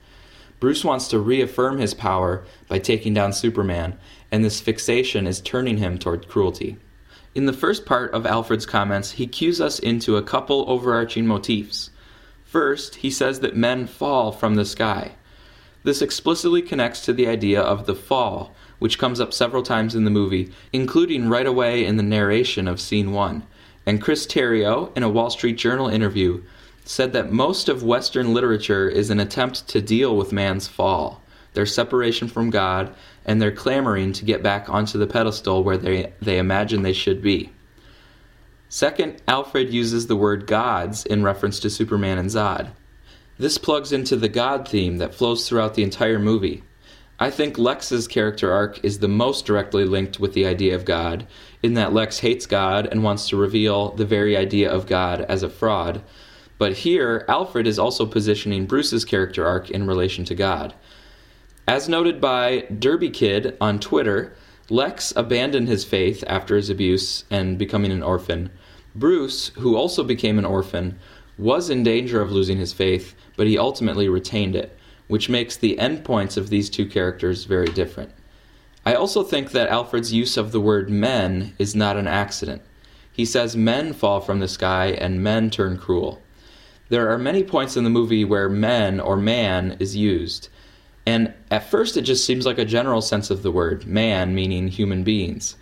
Bruce 0.60 0.84
wants 0.84 1.08
to 1.08 1.18
reaffirm 1.18 1.78
his 1.78 1.92
power 1.92 2.44
by 2.68 2.78
taking 2.78 3.12
down 3.12 3.32
Superman, 3.32 3.98
and 4.30 4.44
this 4.44 4.60
fixation 4.60 5.26
is 5.26 5.40
turning 5.40 5.78
him 5.78 5.98
toward 5.98 6.28
cruelty. 6.28 6.76
In 7.34 7.46
the 7.46 7.52
first 7.52 7.84
part 7.84 8.12
of 8.12 8.26
Alfred's 8.26 8.64
comments, 8.64 9.10
he 9.10 9.26
cues 9.26 9.60
us 9.60 9.80
into 9.80 10.16
a 10.16 10.22
couple 10.22 10.70
overarching 10.70 11.26
motifs. 11.26 11.90
First, 12.44 12.94
he 12.94 13.10
says 13.10 13.40
that 13.40 13.56
men 13.56 13.88
fall 13.88 14.30
from 14.30 14.54
the 14.54 14.64
sky. 14.64 15.16
This 15.82 16.00
explicitly 16.00 16.62
connects 16.62 17.04
to 17.06 17.12
the 17.12 17.26
idea 17.26 17.60
of 17.60 17.86
the 17.86 17.96
fall, 17.96 18.54
which 18.78 18.99
comes 18.99 19.20
up 19.20 19.32
several 19.32 19.62
times 19.62 19.94
in 19.94 20.04
the 20.04 20.11
movie, 20.11 20.52
including 20.73 21.28
right 21.28 21.47
away 21.47 21.85
in 21.85 21.97
the 21.97 22.02
narration 22.02 22.68
of 22.68 22.80
scene 22.80 23.12
1. 23.12 23.42
And 23.87 24.02
Chris 24.02 24.26
Terrio, 24.26 24.94
in 24.97 25.02
a 25.02 25.08
Wall 25.08 25.30
Street 25.30 25.56
Journal 25.56 25.88
interview, 25.88 26.42
said 26.85 27.12
that 27.12 27.32
most 27.32 27.68
of 27.68 27.82
Western 27.82 28.32
literature 28.32 28.88
is 28.88 29.11
an 29.11 29.20
attempt 29.20 29.68
to 29.68 29.82
deal 29.82 30.16
with 30.16 30.32
man's 30.32 30.66
fall, 30.68 31.23
their 31.54 31.66
separation 31.66 32.28
from 32.28 32.50
God, 32.50 32.94
and 33.25 33.40
they're 33.40 33.52
clamoring 33.52 34.12
to 34.14 34.25
get 34.25 34.42
back 34.42 34.68
onto 34.68 34.99
the 34.99 35.06
pedestal 35.06 35.62
where 35.62 35.76
they, 35.76 36.12
they 36.20 36.38
imagine 36.38 36.82
they 36.82 36.92
should 36.92 37.20
be. 37.20 37.50
Second, 38.70 39.23
Alfred 39.26 39.73
uses 39.73 40.06
the 40.06 40.16
word 40.16 40.47
gods 40.47 41.06
in 41.06 41.23
reference 41.23 41.58
to 41.61 41.70
Superman 41.70 42.18
and 42.18 42.28
Zod. 42.28 42.70
This 43.38 43.56
plugs 43.56 43.92
into 43.92 44.16
the 44.16 44.28
God 44.28 44.68
theme 44.68 44.99
that 44.99 45.14
flows 45.14 45.49
throughout 45.49 45.75
the 45.75 45.82
entire 45.82 46.18
movie. 46.18 46.64
I 47.20 47.30
think 47.30 47.58
Lex's 47.58 48.06
character 48.06 48.52
arc 48.52 48.84
is 48.84 49.00
the 49.00 49.08
most 49.08 49.44
directly 49.44 49.84
linked 49.84 50.20
with 50.20 50.34
the 50.34 50.46
idea 50.46 50.76
of 50.76 50.84
God, 50.84 51.26
in 51.64 51.75
that 51.75 51.92
Lex 51.92 52.20
hates 52.20 52.46
God 52.46 52.87
and 52.87 53.02
wants 53.02 53.28
to 53.28 53.37
reveal 53.37 53.90
the 53.90 54.06
very 54.06 54.37
idea 54.37 54.70
of 54.70 54.87
God 54.87 55.22
as 55.22 55.42
a 55.42 55.50
fraud. 55.50 56.00
But 56.58 56.78
here, 56.78 57.25
Alfred 57.28 57.66
is 57.66 57.78
also 57.78 58.06
positioning 58.06 58.66
Bruce's 58.66 59.04
character 59.04 59.44
arc 59.44 59.68
in 59.68 59.87
relation 59.87 60.25
to 60.26 60.34
God. 60.37 60.75
As 61.66 61.88
noted 61.88 62.20
by 62.20 62.66
Derby 62.78 63.10
Kid 63.10 63.56
on 63.60 63.80
Twitter, 63.80 64.34
Lex 64.70 65.12
abandoned 65.16 65.66
his 65.66 65.84
faith 65.84 66.22
after 66.28 66.54
his 66.54 66.70
abuse 66.70 67.25
and 67.30 67.58
becoming 67.58 67.90
an 67.90 68.02
orphan. 68.02 68.50
Bruce, 68.94 69.48
who 69.56 69.76
also 69.76 70.04
became 70.04 70.38
an 70.38 70.44
orphan, 70.44 70.98
was 71.37 71.68
in 71.68 71.82
danger 71.82 72.20
of 72.20 72.30
losing 72.30 72.58
his 72.58 72.72
faith, 72.72 73.16
but 73.37 73.48
he 73.48 73.58
ultimately 73.58 74.08
retained 74.08 74.54
it, 74.54 74.77
which 75.08 75.28
makes 75.28 75.56
the 75.56 75.76
endpoints 75.76 76.36
of 76.36 76.48
these 76.48 76.70
two 76.70 76.86
characters 76.86 77.44
very 77.44 77.68
different. 77.68 78.12
I 78.86 78.94
also 78.94 79.22
think 79.22 79.50
that 79.50 79.68
Alfred's 79.68 80.12
use 80.12 80.36
of 80.36 80.52
the 80.52 80.60
word 80.60 80.88
men 80.88 81.54
is 81.58 81.74
not 81.74 81.96
an 81.96 82.06
accident. 82.06 82.62
He 83.12 83.24
says 83.24 83.56
men 83.56 83.92
fall 83.92 84.20
from 84.20 84.38
the 84.38 84.48
sky 84.48 84.86
and 84.92 85.22
men 85.22 85.50
turn 85.50 85.76
cruel. 85.76 86.22
There 86.88 87.10
are 87.10 87.18
many 87.18 87.42
points 87.42 87.76
in 87.76 87.84
the 87.84 87.90
movie 87.90 88.24
where 88.24 88.48
men 88.48 89.00
or 89.00 89.16
man 89.16 89.76
is 89.80 89.96
used. 89.96 90.48
And 91.04 91.34
at 91.50 91.68
first, 91.70 91.96
it 91.96 92.02
just 92.02 92.24
seems 92.24 92.46
like 92.46 92.58
a 92.58 92.64
general 92.64 93.00
sense 93.00 93.30
of 93.30 93.42
the 93.42 93.50
word, 93.50 93.86
man 93.86 94.34
meaning 94.34 94.68
human 94.68 95.04
beings. 95.04 95.56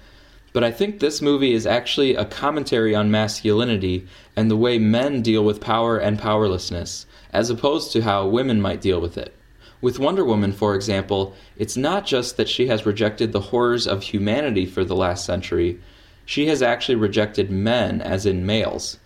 But 0.52 0.64
I 0.64 0.72
think 0.72 0.98
this 0.98 1.22
movie 1.22 1.52
is 1.52 1.66
actually 1.66 2.16
a 2.16 2.24
commentary 2.24 2.94
on 2.94 3.10
masculinity 3.10 4.06
and 4.34 4.50
the 4.50 4.56
way 4.56 4.78
men 4.78 5.22
deal 5.22 5.44
with 5.44 5.60
power 5.60 5.98
and 5.98 6.18
powerlessness, 6.18 7.06
as 7.32 7.50
opposed 7.50 7.92
to 7.92 8.00
how 8.00 8.26
women 8.26 8.60
might 8.60 8.80
deal 8.80 9.00
with 9.00 9.18
it. 9.18 9.35
With 9.82 9.98
Wonder 9.98 10.24
Woman, 10.24 10.52
for 10.52 10.74
example, 10.74 11.34
it's 11.56 11.76
not 11.76 12.06
just 12.06 12.36
that 12.36 12.48
she 12.48 12.68
has 12.68 12.86
rejected 12.86 13.32
the 13.32 13.40
horrors 13.40 13.86
of 13.86 14.02
humanity 14.02 14.64
for 14.64 14.84
the 14.84 14.96
last 14.96 15.24
century, 15.24 15.78
she 16.24 16.46
has 16.46 16.62
actually 16.62 16.96
rejected 16.96 17.50
men, 17.50 18.00
as 18.00 18.26
in 18.26 18.46
males. 18.46 18.98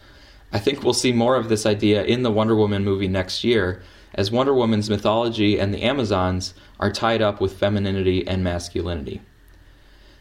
I 0.53 0.59
think 0.59 0.83
we'll 0.83 0.95
see 0.95 1.12
more 1.12 1.37
of 1.37 1.49
this 1.49 1.67
idea 1.67 2.05
in 2.05 2.23
the 2.23 2.31
Wonder 2.31 2.55
Woman 2.55 2.85
movie 2.85 3.09
next 3.09 3.45
year, 3.45 3.83
as 4.15 4.31
Wonder 4.31 4.55
Woman's 4.55 4.91
mythology 4.91 5.59
and 5.59 5.75
the 5.75 5.83
Amazons 5.83 6.55
are 6.79 6.91
tied 6.91 7.21
up 7.21 7.41
with 7.41 7.59
femininity 7.59 8.27
and 8.27 8.43
masculinity. 8.43 9.21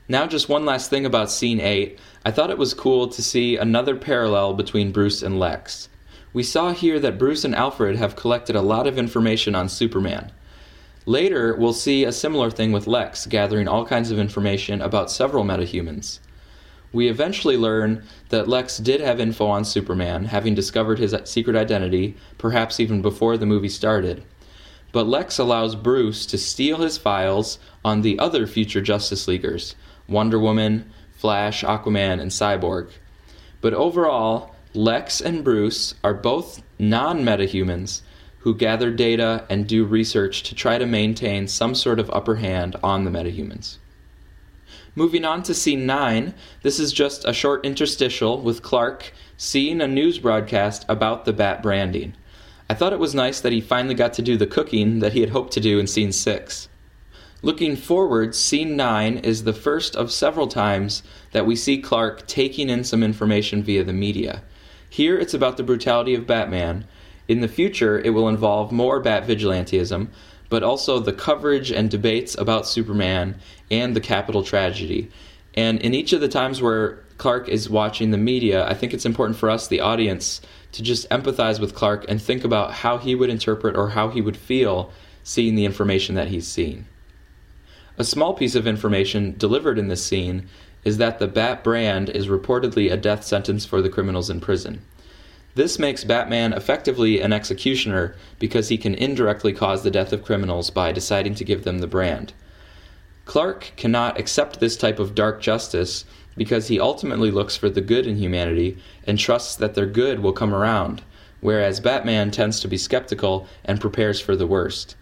Now, 0.08 0.26
just 0.26 0.50
one 0.50 0.66
last 0.66 0.90
thing 0.90 1.06
about 1.06 1.32
Scene 1.32 1.60
8. 1.62 2.00
I 2.26 2.32
thought 2.32 2.50
it 2.50 2.58
was 2.58 2.74
cool 2.74 3.08
to 3.08 3.22
see 3.22 3.56
another 3.56 3.96
parallel 3.96 4.56
between 4.56 4.92
Bruce 4.92 5.22
and 5.22 5.40
Lex. 5.40 5.90
We 6.34 6.44
saw 6.44 6.74
here 6.74 7.00
that 7.00 7.18
Bruce 7.18 7.44
and 7.44 7.56
Alfred 7.56 7.96
have 7.96 8.16
collected 8.16 8.56
a 8.56 8.62
lot 8.62 8.88
of 8.88 8.98
information 8.98 9.56
on 9.56 9.70
Superman. 9.70 10.32
Later, 11.10 11.56
we'll 11.56 11.74
see 11.74 12.04
a 12.04 12.12
similar 12.12 12.52
thing 12.52 12.72
with 12.72 12.86
Lex, 12.86 13.26
gathering 13.26 13.68
all 13.68 13.84
kinds 13.84 14.12
of 14.12 14.20
information 14.20 14.80
about 14.80 15.10
several 15.10 15.44
metahumans. 15.44 16.20
We 16.94 17.08
eventually 17.08 17.58
learn 17.58 18.04
that 18.30 18.48
Lex 18.48 18.78
did 18.78 19.02
have 19.02 19.20
info 19.20 19.48
on 19.48 19.66
Superman, 19.66 20.26
having 20.26 20.54
discovered 20.54 21.00
his 21.00 21.16
secret 21.24 21.56
identity, 21.56 22.16
perhaps 22.38 22.80
even 22.80 23.02
before 23.02 23.38
the 23.38 23.48
movie 23.48 23.70
started. 23.70 24.24
But 24.92 25.08
Lex 25.08 25.40
allows 25.40 25.76
Bruce 25.76 26.28
to 26.28 26.38
steal 26.38 26.78
his 26.78 27.00
files 27.00 27.58
on 27.84 28.04
the 28.04 28.20
other 28.20 28.46
future 28.46 28.80
Justice 28.80 29.28
Leaguers 29.28 29.74
Wonder 30.08 30.38
Woman, 30.38 30.92
Flash, 31.18 31.64
Aquaman, 31.64 32.22
and 32.22 32.30
Cyborg. 32.30 32.92
But 33.62 33.74
overall, 33.74 34.54
Lex 34.76 35.22
and 35.22 35.44
Bruce 35.44 35.96
are 36.04 36.14
both 36.14 36.62
non 36.78 37.24
metahumans 37.24 38.04
who 38.40 38.56
gather 38.56 38.92
data 38.92 39.46
and 39.50 39.68
do 39.68 39.86
research 39.86 40.44
to 40.44 40.56
try 40.56 40.78
to 40.78 40.86
maintain 40.86 41.48
some 41.48 41.76
sort 41.76 42.00
of 42.00 42.10
upper 42.12 42.36
hand 42.36 42.76
on 42.82 43.04
the 43.04 43.12
metahumans. 43.12 43.78
Moving 44.96 45.26
on 45.26 45.44
to 45.44 45.54
scene 45.54 45.86
9, 45.86 46.34
this 46.62 46.80
is 46.80 46.92
just 46.92 47.26
a 47.26 47.34
short 47.34 47.66
interstitial 47.66 48.42
with 48.42 48.64
Clark 48.64 49.14
seeing 49.38 49.82
a 49.82 49.88
news 49.88 50.20
broadcast 50.20 50.86
about 50.90 51.26
the 51.26 51.34
bat 51.34 51.62
branding. 51.62 52.14
I 52.70 52.74
thought 52.74 52.94
it 52.94 53.00
was 53.00 53.16
nice 53.16 53.40
that 53.42 53.54
he 53.54 53.62
finally 53.62 53.96
got 53.96 54.14
to 54.14 54.22
do 54.22 54.38
the 54.38 54.48
cooking 54.48 55.00
that 55.00 55.14
he 55.14 55.22
had 55.22 55.30
hoped 55.30 55.54
to 55.54 55.60
do 55.60 55.80
in 55.80 55.88
scene 55.88 56.12
6. 56.12 56.70
Looking 57.42 57.76
forward, 57.76 58.36
scene 58.36 58.76
9 58.76 59.18
is 59.20 59.44
the 59.44 59.54
first 59.54 59.96
of 59.96 60.12
several 60.12 60.48
times 60.48 61.04
that 61.32 61.46
we 61.46 61.56
see 61.56 61.82
Clark 61.82 62.28
taking 62.28 62.70
in 62.70 62.84
some 62.84 63.02
information 63.02 63.64
via 63.64 63.84
the 63.84 63.94
media. 63.94 64.44
Here 64.90 65.18
it's 65.18 65.34
about 65.34 65.56
the 65.56 65.64
brutality 65.64 66.14
of 66.16 66.28
Batman, 66.28 66.86
in 67.30 67.42
the 67.42 67.48
future, 67.48 68.00
it 68.00 68.10
will 68.10 68.28
involve 68.28 68.72
more 68.72 69.00
Bat 69.00 69.28
vigilantism, 69.28 70.08
but 70.50 70.64
also 70.64 71.00
the 71.00 71.14
coverage 71.14 71.72
and 71.72 71.90
debates 71.90 72.36
about 72.36 72.68
Superman 72.68 73.40
and 73.70 73.96
the 73.96 74.02
Capitol 74.02 74.44
tragedy. 74.44 75.12
And 75.54 75.80
in 75.80 75.94
each 75.94 76.12
of 76.12 76.22
the 76.22 76.28
times 76.28 76.60
where 76.60 77.04
Clark 77.20 77.48
is 77.48 77.70
watching 77.70 78.10
the 78.10 78.18
media, 78.18 78.68
I 78.68 78.74
think 78.74 78.96
it's 78.96 79.06
important 79.06 79.38
for 79.38 79.48
us, 79.48 79.68
the 79.68 79.80
audience, 79.80 80.42
to 80.72 80.82
just 80.82 81.08
empathize 81.12 81.60
with 81.60 81.76
Clark 81.76 82.06
and 82.10 82.20
think 82.20 82.44
about 82.44 82.74
how 82.74 82.98
he 82.98 83.14
would 83.14 83.30
interpret 83.30 83.78
or 83.78 83.90
how 83.90 84.10
he 84.10 84.22
would 84.22 84.38
feel 84.38 84.92
seeing 85.24 85.54
the 85.54 85.66
information 85.66 86.16
that 86.16 86.30
he's 86.30 86.48
seeing. 86.48 86.88
A 88.00 88.04
small 88.04 88.34
piece 88.34 88.56
of 88.56 88.66
information 88.66 89.36
delivered 89.38 89.78
in 89.78 89.88
this 89.88 90.04
scene 90.04 90.48
is 90.84 90.98
that 90.98 91.20
the 91.20 91.28
Bat 91.28 91.64
brand 91.64 92.10
is 92.10 92.28
reportedly 92.28 92.92
a 92.92 92.98
death 92.98 93.24
sentence 93.24 93.66
for 93.66 93.84
the 93.84 93.90
criminals 93.90 94.32
in 94.32 94.40
prison. 94.40 94.82
This 95.56 95.80
makes 95.80 96.04
Batman 96.04 96.54
effectively 96.54 97.22
an 97.22 97.34
executioner 97.34 98.16
because 98.38 98.70
he 98.70 98.78
can 98.78 98.94
indirectly 98.94 99.52
cause 99.52 99.84
the 99.84 99.92
death 99.92 100.14
of 100.14 100.24
criminals 100.24 100.70
by 100.70 100.92
deciding 100.92 101.36
to 101.36 101.44
give 101.44 101.64
them 101.64 101.80
the 101.80 101.88
brand. 101.88 102.34
Clark 103.26 103.74
cannot 103.76 104.20
accept 104.20 104.60
this 104.60 104.78
type 104.78 105.00
of 105.00 105.16
dark 105.16 105.42
justice 105.42 106.06
because 106.38 106.68
he 106.68 106.80
ultimately 106.80 107.32
looks 107.32 107.58
for 107.58 107.70
the 107.70 107.82
good 107.82 108.08
in 108.08 108.18
humanity 108.18 108.78
and 109.06 109.20
trusts 109.20 109.56
that 109.56 109.76
their 109.76 109.86
good 109.86 110.20
will 110.20 110.34
come 110.34 110.54
around, 110.54 111.02
whereas 111.42 111.80
Batman 111.80 112.32
tends 112.32 112.60
to 112.60 112.68
be 112.68 112.78
skeptical 112.78 113.48
and 113.66 113.82
prepares 113.82 114.20
for 114.20 114.36
the 114.36 114.48
worst. 114.48 114.96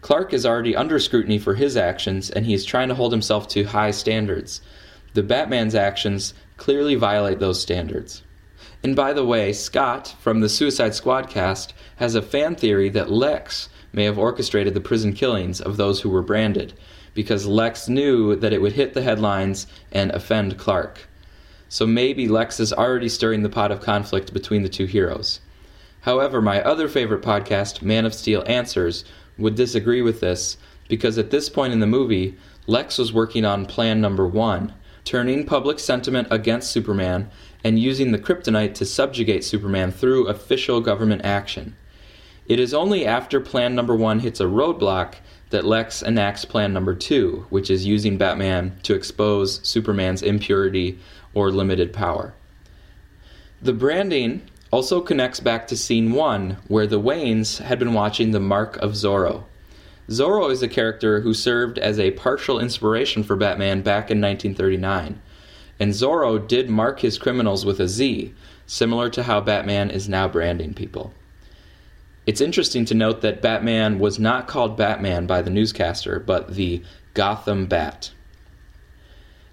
Clark 0.00 0.32
is 0.32 0.46
already 0.46 0.76
under 0.76 0.98
scrutiny 0.98 1.38
for 1.38 1.54
his 1.54 1.76
actions 1.76 2.30
and 2.30 2.46
he 2.46 2.54
is 2.54 2.64
trying 2.64 2.88
to 2.88 2.94
hold 2.94 3.12
himself 3.12 3.48
to 3.48 3.64
high 3.64 3.90
standards. 3.90 4.60
The 5.14 5.22
Batman's 5.22 5.74
actions 5.74 6.34
clearly 6.56 6.94
violate 6.94 7.40
those 7.40 7.60
standards. 7.60 8.22
And 8.82 8.94
by 8.94 9.12
the 9.12 9.24
way, 9.24 9.52
Scott 9.52 10.14
from 10.20 10.40
the 10.40 10.48
Suicide 10.48 10.92
Squadcast 10.92 11.72
has 11.96 12.14
a 12.14 12.22
fan 12.22 12.54
theory 12.54 12.88
that 12.90 13.10
Lex 13.10 13.68
may 13.92 14.04
have 14.04 14.18
orchestrated 14.18 14.74
the 14.74 14.80
prison 14.80 15.12
killings 15.12 15.60
of 15.60 15.76
those 15.76 16.00
who 16.00 16.10
were 16.10 16.22
branded, 16.22 16.74
because 17.14 17.46
Lex 17.46 17.88
knew 17.88 18.36
that 18.36 18.52
it 18.52 18.62
would 18.62 18.74
hit 18.74 18.94
the 18.94 19.02
headlines 19.02 19.66
and 19.90 20.10
offend 20.12 20.58
Clark. 20.58 21.08
So 21.68 21.86
maybe 21.86 22.28
Lex 22.28 22.60
is 22.60 22.72
already 22.72 23.08
stirring 23.08 23.42
the 23.42 23.48
pot 23.48 23.72
of 23.72 23.80
conflict 23.80 24.32
between 24.32 24.62
the 24.62 24.68
two 24.68 24.86
heroes. 24.86 25.40
However, 26.02 26.40
my 26.40 26.62
other 26.62 26.88
favorite 26.88 27.22
podcast, 27.22 27.82
Man 27.82 28.06
of 28.06 28.14
Steel 28.14 28.44
Answers, 28.46 29.04
would 29.36 29.56
disagree 29.56 30.00
with 30.00 30.20
this 30.20 30.56
because 30.88 31.18
at 31.18 31.30
this 31.30 31.48
point 31.48 31.72
in 31.72 31.80
the 31.80 31.86
movie, 31.86 32.36
Lex 32.66 32.98
was 32.98 33.12
working 33.12 33.44
on 33.44 33.66
plan 33.66 34.00
number 34.00 34.26
one, 34.26 34.72
turning 35.04 35.44
public 35.44 35.78
sentiment 35.78 36.28
against 36.30 36.70
Superman 36.70 37.30
and 37.64 37.78
using 37.78 38.12
the 38.12 38.18
kryptonite 38.18 38.74
to 38.74 38.84
subjugate 38.84 39.44
Superman 39.44 39.90
through 39.90 40.28
official 40.28 40.80
government 40.80 41.24
action. 41.24 41.76
It 42.46 42.58
is 42.58 42.72
only 42.72 43.04
after 43.04 43.40
Plan 43.40 43.74
Number 43.74 43.94
1 43.94 44.20
hits 44.20 44.40
a 44.40 44.44
roadblock 44.44 45.14
that 45.50 45.64
Lex 45.64 46.02
enacts 46.02 46.44
Plan 46.44 46.72
Number 46.72 46.94
2, 46.94 47.46
which 47.50 47.70
is 47.70 47.86
using 47.86 48.16
Batman 48.16 48.78
to 48.84 48.94
expose 48.94 49.66
Superman's 49.66 50.22
impurity 50.22 50.98
or 51.34 51.50
limited 51.50 51.92
power. 51.92 52.34
The 53.60 53.72
branding 53.72 54.42
also 54.70 55.00
connects 55.00 55.40
back 55.40 55.66
to 55.68 55.76
Scene 55.76 56.12
1, 56.12 56.58
where 56.68 56.86
the 56.86 57.00
Waynes 57.00 57.58
had 57.58 57.78
been 57.78 57.92
watching 57.92 58.30
The 58.30 58.40
Mark 58.40 58.76
of 58.76 58.92
Zorro. 58.92 59.44
Zorro 60.08 60.50
is 60.50 60.62
a 60.62 60.68
character 60.68 61.20
who 61.20 61.34
served 61.34 61.78
as 61.78 61.98
a 61.98 62.12
partial 62.12 62.58
inspiration 62.58 63.22
for 63.22 63.36
Batman 63.36 63.82
back 63.82 64.10
in 64.10 64.20
1939 64.20 65.20
and 65.80 65.92
Zorro 65.92 66.46
did 66.46 66.68
mark 66.68 67.00
his 67.00 67.18
criminals 67.18 67.64
with 67.64 67.80
a 67.80 67.88
Z, 67.88 68.34
similar 68.66 69.08
to 69.10 69.22
how 69.22 69.40
Batman 69.40 69.90
is 69.90 70.08
now 70.08 70.28
branding 70.28 70.74
people. 70.74 71.12
It's 72.26 72.40
interesting 72.40 72.84
to 72.86 72.94
note 72.94 73.22
that 73.22 73.40
Batman 73.40 73.98
was 73.98 74.18
not 74.18 74.48
called 74.48 74.76
Batman 74.76 75.26
by 75.26 75.40
the 75.40 75.50
newscaster, 75.50 76.20
but 76.20 76.54
the 76.54 76.82
Gotham 77.14 77.66
Bat. 77.66 78.10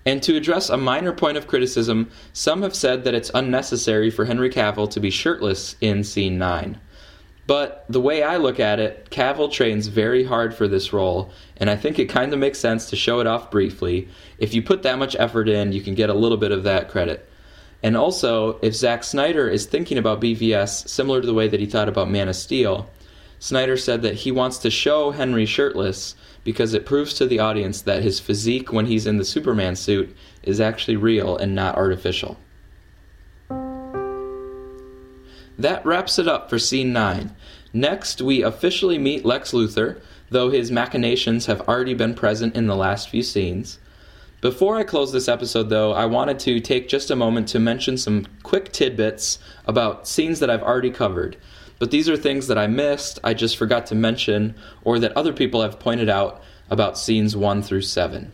And 0.05 0.21
to 0.23 0.35
address 0.35 0.69
a 0.69 0.77
minor 0.77 1.13
point 1.13 1.37
of 1.37 1.47
criticism, 1.47 2.11
some 2.33 2.61
have 2.61 2.75
said 2.75 3.03
that 3.03 3.15
it's 3.15 3.31
unnecessary 3.33 4.11
for 4.11 4.25
Henry 4.25 4.49
Cavill 4.49 4.89
to 4.91 4.99
be 4.99 5.09
shirtless 5.09 5.75
in 5.81 6.03
Scene 6.03 6.37
9. 6.37 6.79
But 7.47 7.85
the 7.87 8.01
way 8.01 8.23
I 8.23 8.37
look 8.37 8.59
at 8.59 8.79
it, 8.79 9.09
Cavill 9.11 9.51
trains 9.51 9.87
very 9.87 10.23
hard 10.23 10.55
for 10.55 10.67
this 10.67 10.91
role, 10.91 11.31
and 11.57 11.69
I 11.69 11.75
think 11.75 11.99
it 11.99 12.05
kind 12.05 12.33
of 12.33 12.39
makes 12.39 12.57
sense 12.57 12.89
to 12.89 12.95
show 12.95 13.19
it 13.19 13.27
off 13.27 13.51
briefly. 13.51 14.07
If 14.39 14.55
you 14.55 14.63
put 14.63 14.81
that 14.83 14.97
much 14.97 15.15
effort 15.19 15.47
in, 15.47 15.71
you 15.71 15.81
can 15.81 15.93
get 15.93 16.09
a 16.09 16.15
little 16.15 16.37
bit 16.37 16.51
of 16.51 16.63
that 16.63 16.89
credit. 16.89 17.29
And 17.83 17.95
also, 17.95 18.57
if 18.63 18.73
Zack 18.73 19.03
Snyder 19.03 19.47
is 19.47 19.67
thinking 19.67 19.99
about 19.99 20.21
BVS 20.21 20.87
similar 20.87 21.21
to 21.21 21.27
the 21.27 21.35
way 21.35 21.47
that 21.47 21.59
he 21.59 21.67
thought 21.67 21.87
about 21.87 22.09
Man 22.09 22.29
of 22.29 22.35
Steel, 22.35 22.89
Snyder 23.37 23.77
said 23.77 24.01
that 24.01 24.15
he 24.15 24.31
wants 24.31 24.57
to 24.59 24.71
show 24.71 25.11
Henry 25.11 25.45
shirtless 25.45 26.15
because 26.43 26.73
it 26.73 26.85
proves 26.85 27.13
to 27.15 27.27
the 27.27 27.37
audience 27.37 27.81
that 27.81 28.01
his 28.01 28.19
physique 28.19 28.73
when 28.73 28.87
he's 28.87 29.05
in 29.05 29.17
the 29.17 29.25
Superman 29.25 29.75
suit 29.75 30.15
is 30.41 30.59
actually 30.59 30.95
real 30.95 31.37
and 31.37 31.53
not 31.53 31.75
artificial. 31.75 32.37
That 35.57 35.85
wraps 35.85 36.19
it 36.19 36.27
up 36.27 36.49
for 36.49 36.59
scene 36.59 36.91
9. 36.91 37.35
Next, 37.73 38.21
we 38.21 38.41
officially 38.41 38.97
meet 38.97 39.25
Lex 39.25 39.51
Luthor, 39.51 40.01
though 40.29 40.49
his 40.49 40.71
machinations 40.71 41.45
have 41.45 41.61
already 41.61 41.93
been 41.93 42.13
present 42.13 42.55
in 42.55 42.67
the 42.67 42.75
last 42.75 43.09
few 43.09 43.23
scenes. 43.23 43.79
Before 44.41 44.75
I 44.75 44.83
close 44.83 45.11
this 45.11 45.27
episode, 45.27 45.69
though, 45.69 45.93
I 45.93 46.05
wanted 46.05 46.39
to 46.39 46.59
take 46.59 46.89
just 46.89 47.09
a 47.09 47.15
moment 47.15 47.47
to 47.49 47.59
mention 47.59 47.97
some 47.97 48.27
quick 48.43 48.71
tidbits 48.71 49.39
about 49.65 50.07
scenes 50.07 50.39
that 50.39 50.49
I've 50.49 50.61
already 50.61 50.91
covered. 50.91 51.37
But 51.79 51.91
these 51.91 52.07
are 52.09 52.17
things 52.17 52.47
that 52.47 52.57
I 52.57 52.67
missed, 52.67 53.19
I 53.23 53.33
just 53.33 53.57
forgot 53.57 53.85
to 53.87 53.95
mention, 53.95 54.55
or 54.83 54.99
that 54.99 55.15
other 55.17 55.33
people 55.33 55.61
have 55.61 55.79
pointed 55.79 56.09
out 56.09 56.41
about 56.69 56.97
scenes 56.97 57.35
1 57.35 57.61
through 57.63 57.81
7. 57.81 58.31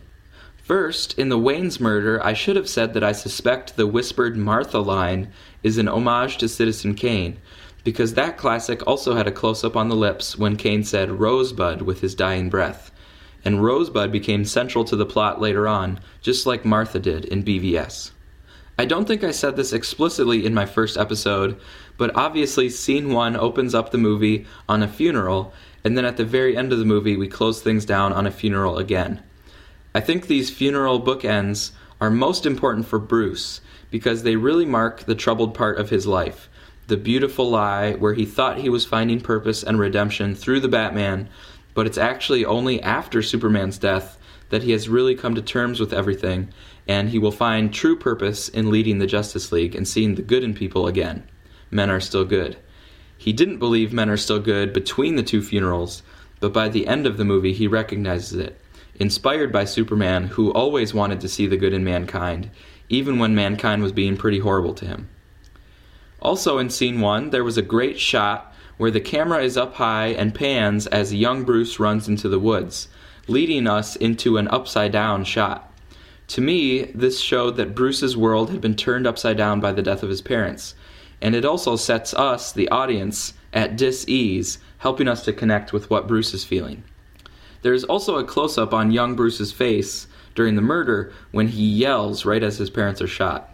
First, 0.72 1.18
in 1.18 1.28
the 1.28 1.38
Waynes 1.38 1.80
murder, 1.80 2.18
I 2.24 2.32
should 2.32 2.56
have 2.56 2.66
said 2.66 2.94
that 2.94 3.04
I 3.04 3.12
suspect 3.12 3.76
the 3.76 3.86
whispered 3.86 4.38
Martha 4.38 4.78
line 4.78 5.30
is 5.62 5.76
an 5.76 5.86
homage 5.86 6.38
to 6.38 6.48
Citizen 6.48 6.94
Kane, 6.94 7.36
because 7.84 8.14
that 8.14 8.38
classic 8.38 8.82
also 8.86 9.14
had 9.14 9.26
a 9.26 9.32
close 9.32 9.64
up 9.64 9.76
on 9.76 9.90
the 9.90 9.94
lips 9.94 10.38
when 10.38 10.56
Kane 10.56 10.82
said 10.82 11.20
Rosebud 11.20 11.82
with 11.82 12.00
his 12.00 12.14
dying 12.14 12.48
breath. 12.48 12.90
And 13.44 13.62
Rosebud 13.62 14.10
became 14.10 14.46
central 14.46 14.82
to 14.86 14.96
the 14.96 15.04
plot 15.04 15.42
later 15.42 15.68
on, 15.68 16.00
just 16.22 16.46
like 16.46 16.64
Martha 16.64 16.98
did 16.98 17.26
in 17.26 17.44
BVS. 17.44 18.12
I 18.78 18.86
don't 18.86 19.06
think 19.06 19.22
I 19.22 19.30
said 19.30 19.56
this 19.56 19.74
explicitly 19.74 20.46
in 20.46 20.54
my 20.54 20.64
first 20.64 20.96
episode, 20.96 21.60
but 21.98 22.16
obviously, 22.16 22.70
scene 22.70 23.12
one 23.12 23.36
opens 23.36 23.74
up 23.74 23.90
the 23.90 23.98
movie 23.98 24.46
on 24.70 24.82
a 24.82 24.88
funeral, 24.88 25.52
and 25.84 25.98
then 25.98 26.06
at 26.06 26.16
the 26.16 26.24
very 26.24 26.56
end 26.56 26.72
of 26.72 26.78
the 26.78 26.86
movie, 26.86 27.18
we 27.18 27.28
close 27.28 27.60
things 27.60 27.84
down 27.84 28.14
on 28.14 28.26
a 28.26 28.30
funeral 28.30 28.78
again. 28.78 29.22
I 29.94 30.00
think 30.00 30.26
these 30.26 30.50
funeral 30.50 31.02
bookends 31.02 31.72
are 32.00 32.10
most 32.10 32.46
important 32.46 32.86
for 32.86 32.98
Bruce 32.98 33.60
because 33.90 34.22
they 34.22 34.36
really 34.36 34.64
mark 34.64 35.04
the 35.04 35.14
troubled 35.14 35.54
part 35.54 35.78
of 35.78 35.90
his 35.90 36.06
life. 36.06 36.48
The 36.86 36.96
beautiful 36.96 37.48
lie 37.50 37.92
where 37.92 38.14
he 38.14 38.24
thought 38.24 38.58
he 38.58 38.68
was 38.68 38.86
finding 38.86 39.20
purpose 39.20 39.62
and 39.62 39.78
redemption 39.78 40.34
through 40.34 40.60
the 40.60 40.68
Batman, 40.68 41.28
but 41.74 41.86
it's 41.86 41.98
actually 41.98 42.44
only 42.44 42.82
after 42.82 43.22
Superman's 43.22 43.78
death 43.78 44.18
that 44.48 44.62
he 44.62 44.72
has 44.72 44.88
really 44.88 45.14
come 45.14 45.34
to 45.34 45.42
terms 45.42 45.78
with 45.78 45.92
everything, 45.92 46.48
and 46.88 47.10
he 47.10 47.18
will 47.18 47.30
find 47.30 47.72
true 47.72 47.96
purpose 47.96 48.48
in 48.48 48.70
leading 48.70 48.98
the 48.98 49.06
Justice 49.06 49.52
League 49.52 49.74
and 49.74 49.86
seeing 49.86 50.14
the 50.14 50.22
good 50.22 50.42
in 50.42 50.54
people 50.54 50.86
again. 50.86 51.28
Men 51.70 51.90
are 51.90 52.00
still 52.00 52.24
good. 52.24 52.56
He 53.16 53.32
didn't 53.32 53.58
believe 53.58 53.92
men 53.92 54.10
are 54.10 54.16
still 54.16 54.40
good 54.40 54.72
between 54.72 55.16
the 55.16 55.22
two 55.22 55.42
funerals, 55.42 56.02
but 56.40 56.52
by 56.52 56.68
the 56.68 56.86
end 56.86 57.06
of 57.06 57.18
the 57.18 57.24
movie, 57.24 57.52
he 57.52 57.68
recognizes 57.68 58.38
it. 58.38 58.58
Inspired 58.96 59.52
by 59.52 59.64
Superman, 59.64 60.24
who 60.28 60.52
always 60.52 60.92
wanted 60.92 61.20
to 61.20 61.28
see 61.28 61.46
the 61.46 61.56
good 61.56 61.72
in 61.72 61.82
mankind, 61.82 62.50
even 62.88 63.18
when 63.18 63.34
mankind 63.34 63.82
was 63.82 63.92
being 63.92 64.16
pretty 64.16 64.40
horrible 64.40 64.74
to 64.74 64.86
him. 64.86 65.08
Also, 66.20 66.58
in 66.58 66.70
scene 66.70 67.00
one, 67.00 67.30
there 67.30 67.42
was 67.42 67.58
a 67.58 67.62
great 67.62 67.98
shot 67.98 68.54
where 68.76 68.90
the 68.90 69.00
camera 69.00 69.42
is 69.42 69.56
up 69.56 69.74
high 69.74 70.08
and 70.08 70.34
pans 70.34 70.86
as 70.88 71.14
young 71.14 71.42
Bruce 71.42 71.80
runs 71.80 72.06
into 72.06 72.28
the 72.28 72.38
woods, 72.38 72.88
leading 73.28 73.66
us 73.66 73.96
into 73.96 74.36
an 74.36 74.48
upside 74.48 74.92
down 74.92 75.24
shot. 75.24 75.72
To 76.28 76.40
me, 76.40 76.84
this 76.94 77.20
showed 77.20 77.56
that 77.56 77.74
Bruce's 77.74 78.16
world 78.16 78.50
had 78.50 78.60
been 78.60 78.76
turned 78.76 79.06
upside 79.06 79.36
down 79.36 79.60
by 79.60 79.72
the 79.72 79.82
death 79.82 80.02
of 80.02 80.08
his 80.08 80.22
parents, 80.22 80.74
and 81.20 81.34
it 81.34 81.44
also 81.44 81.76
sets 81.76 82.14
us, 82.14 82.52
the 82.52 82.68
audience, 82.68 83.34
at 83.52 83.76
dis 83.76 84.04
ease, 84.08 84.58
helping 84.78 85.08
us 85.08 85.24
to 85.24 85.32
connect 85.32 85.72
with 85.72 85.90
what 85.90 86.08
Bruce 86.08 86.34
is 86.34 86.44
feeling. 86.44 86.84
There 87.62 87.72
is 87.72 87.84
also 87.84 88.16
a 88.18 88.24
close 88.24 88.58
up 88.58 88.74
on 88.74 88.90
young 88.90 89.14
Bruce's 89.14 89.52
face 89.52 90.08
during 90.34 90.56
the 90.56 90.62
murder 90.62 91.12
when 91.30 91.48
he 91.48 91.64
yells 91.64 92.24
right 92.24 92.42
as 92.42 92.58
his 92.58 92.70
parents 92.70 93.00
are 93.00 93.06
shot. 93.06 93.48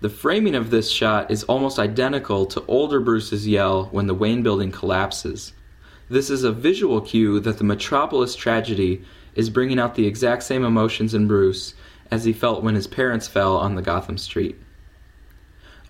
The 0.00 0.08
framing 0.08 0.54
of 0.54 0.70
this 0.70 0.90
shot 0.90 1.30
is 1.30 1.44
almost 1.44 1.78
identical 1.78 2.46
to 2.46 2.64
older 2.66 3.00
Bruce's 3.00 3.46
yell 3.46 3.86
when 3.92 4.06
the 4.06 4.14
Wayne 4.14 4.42
building 4.42 4.70
collapses. 4.70 5.52
This 6.08 6.30
is 6.30 6.42
a 6.42 6.52
visual 6.52 7.00
cue 7.00 7.38
that 7.40 7.58
the 7.58 7.64
Metropolis 7.64 8.34
tragedy 8.34 9.04
is 9.34 9.50
bringing 9.50 9.78
out 9.78 9.94
the 9.94 10.06
exact 10.06 10.42
same 10.42 10.64
emotions 10.64 11.12
in 11.12 11.28
Bruce 11.28 11.74
as 12.10 12.24
he 12.24 12.32
felt 12.32 12.62
when 12.62 12.74
his 12.74 12.86
parents 12.86 13.28
fell 13.28 13.56
on 13.56 13.74
the 13.74 13.82
Gotham 13.82 14.16
street. 14.18 14.56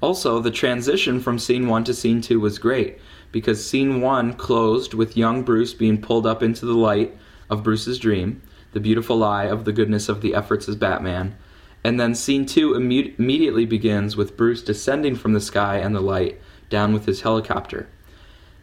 Also, 0.03 0.41
the 0.41 0.51
transition 0.51 1.21
from 1.21 1.39
scene 1.39 1.69
1 1.69 1.85
to 1.85 1.95
scene 1.95 2.21
2 2.21 2.41
was 2.41 2.59
great 2.59 2.99
because 3.33 3.67
scene 3.67 4.01
1 4.01 4.33
closed 4.35 4.95
with 4.95 5.17
young 5.17 5.43
Bruce 5.43 5.75
being 5.75 6.01
pulled 6.01 6.27
up 6.27 6.43
into 6.43 6.67
the 6.67 6.75
light 6.75 7.17
of 7.51 7.63
Bruce's 7.63 7.99
dream, 7.99 8.41
the 8.73 8.81
beautiful 8.81 9.17
lie 9.17 9.45
of 9.45 9.65
the 9.65 9.73
goodness 9.73 10.09
of 10.09 10.23
the 10.23 10.35
efforts 10.35 10.69
as 10.69 10.77
Batman. 10.77 11.37
And 11.83 11.99
then 11.99 12.15
scene 12.15 12.47
two 12.47 12.71
imme- 12.73 13.19
immediately 13.19 13.67
begins 13.67 14.17
with 14.17 14.37
Bruce 14.37 14.63
descending 14.63 15.17
from 15.17 15.33
the 15.33 15.41
sky 15.41 15.77
and 15.77 15.95
the 15.95 16.01
light 16.01 16.41
down 16.69 16.93
with 16.93 17.07
his 17.07 17.23
helicopter. 17.23 17.89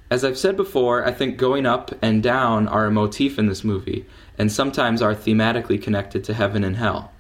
As 0.10 0.24
I've 0.24 0.38
said 0.38 0.56
before, 0.56 1.06
I 1.06 1.12
think 1.12 1.38
going 1.38 1.66
up 1.66 1.92
and 2.02 2.24
down 2.24 2.68
are 2.68 2.86
a 2.86 2.92
motif 2.92 3.38
in 3.38 3.48
this 3.48 3.64
movie, 3.64 4.06
and 4.38 4.50
sometimes 4.50 5.02
are 5.02 5.14
thematically 5.14 5.82
connected 5.82 6.24
to 6.24 6.34
heaven 6.34 6.64
and 6.64 6.78
hell. 6.78 7.12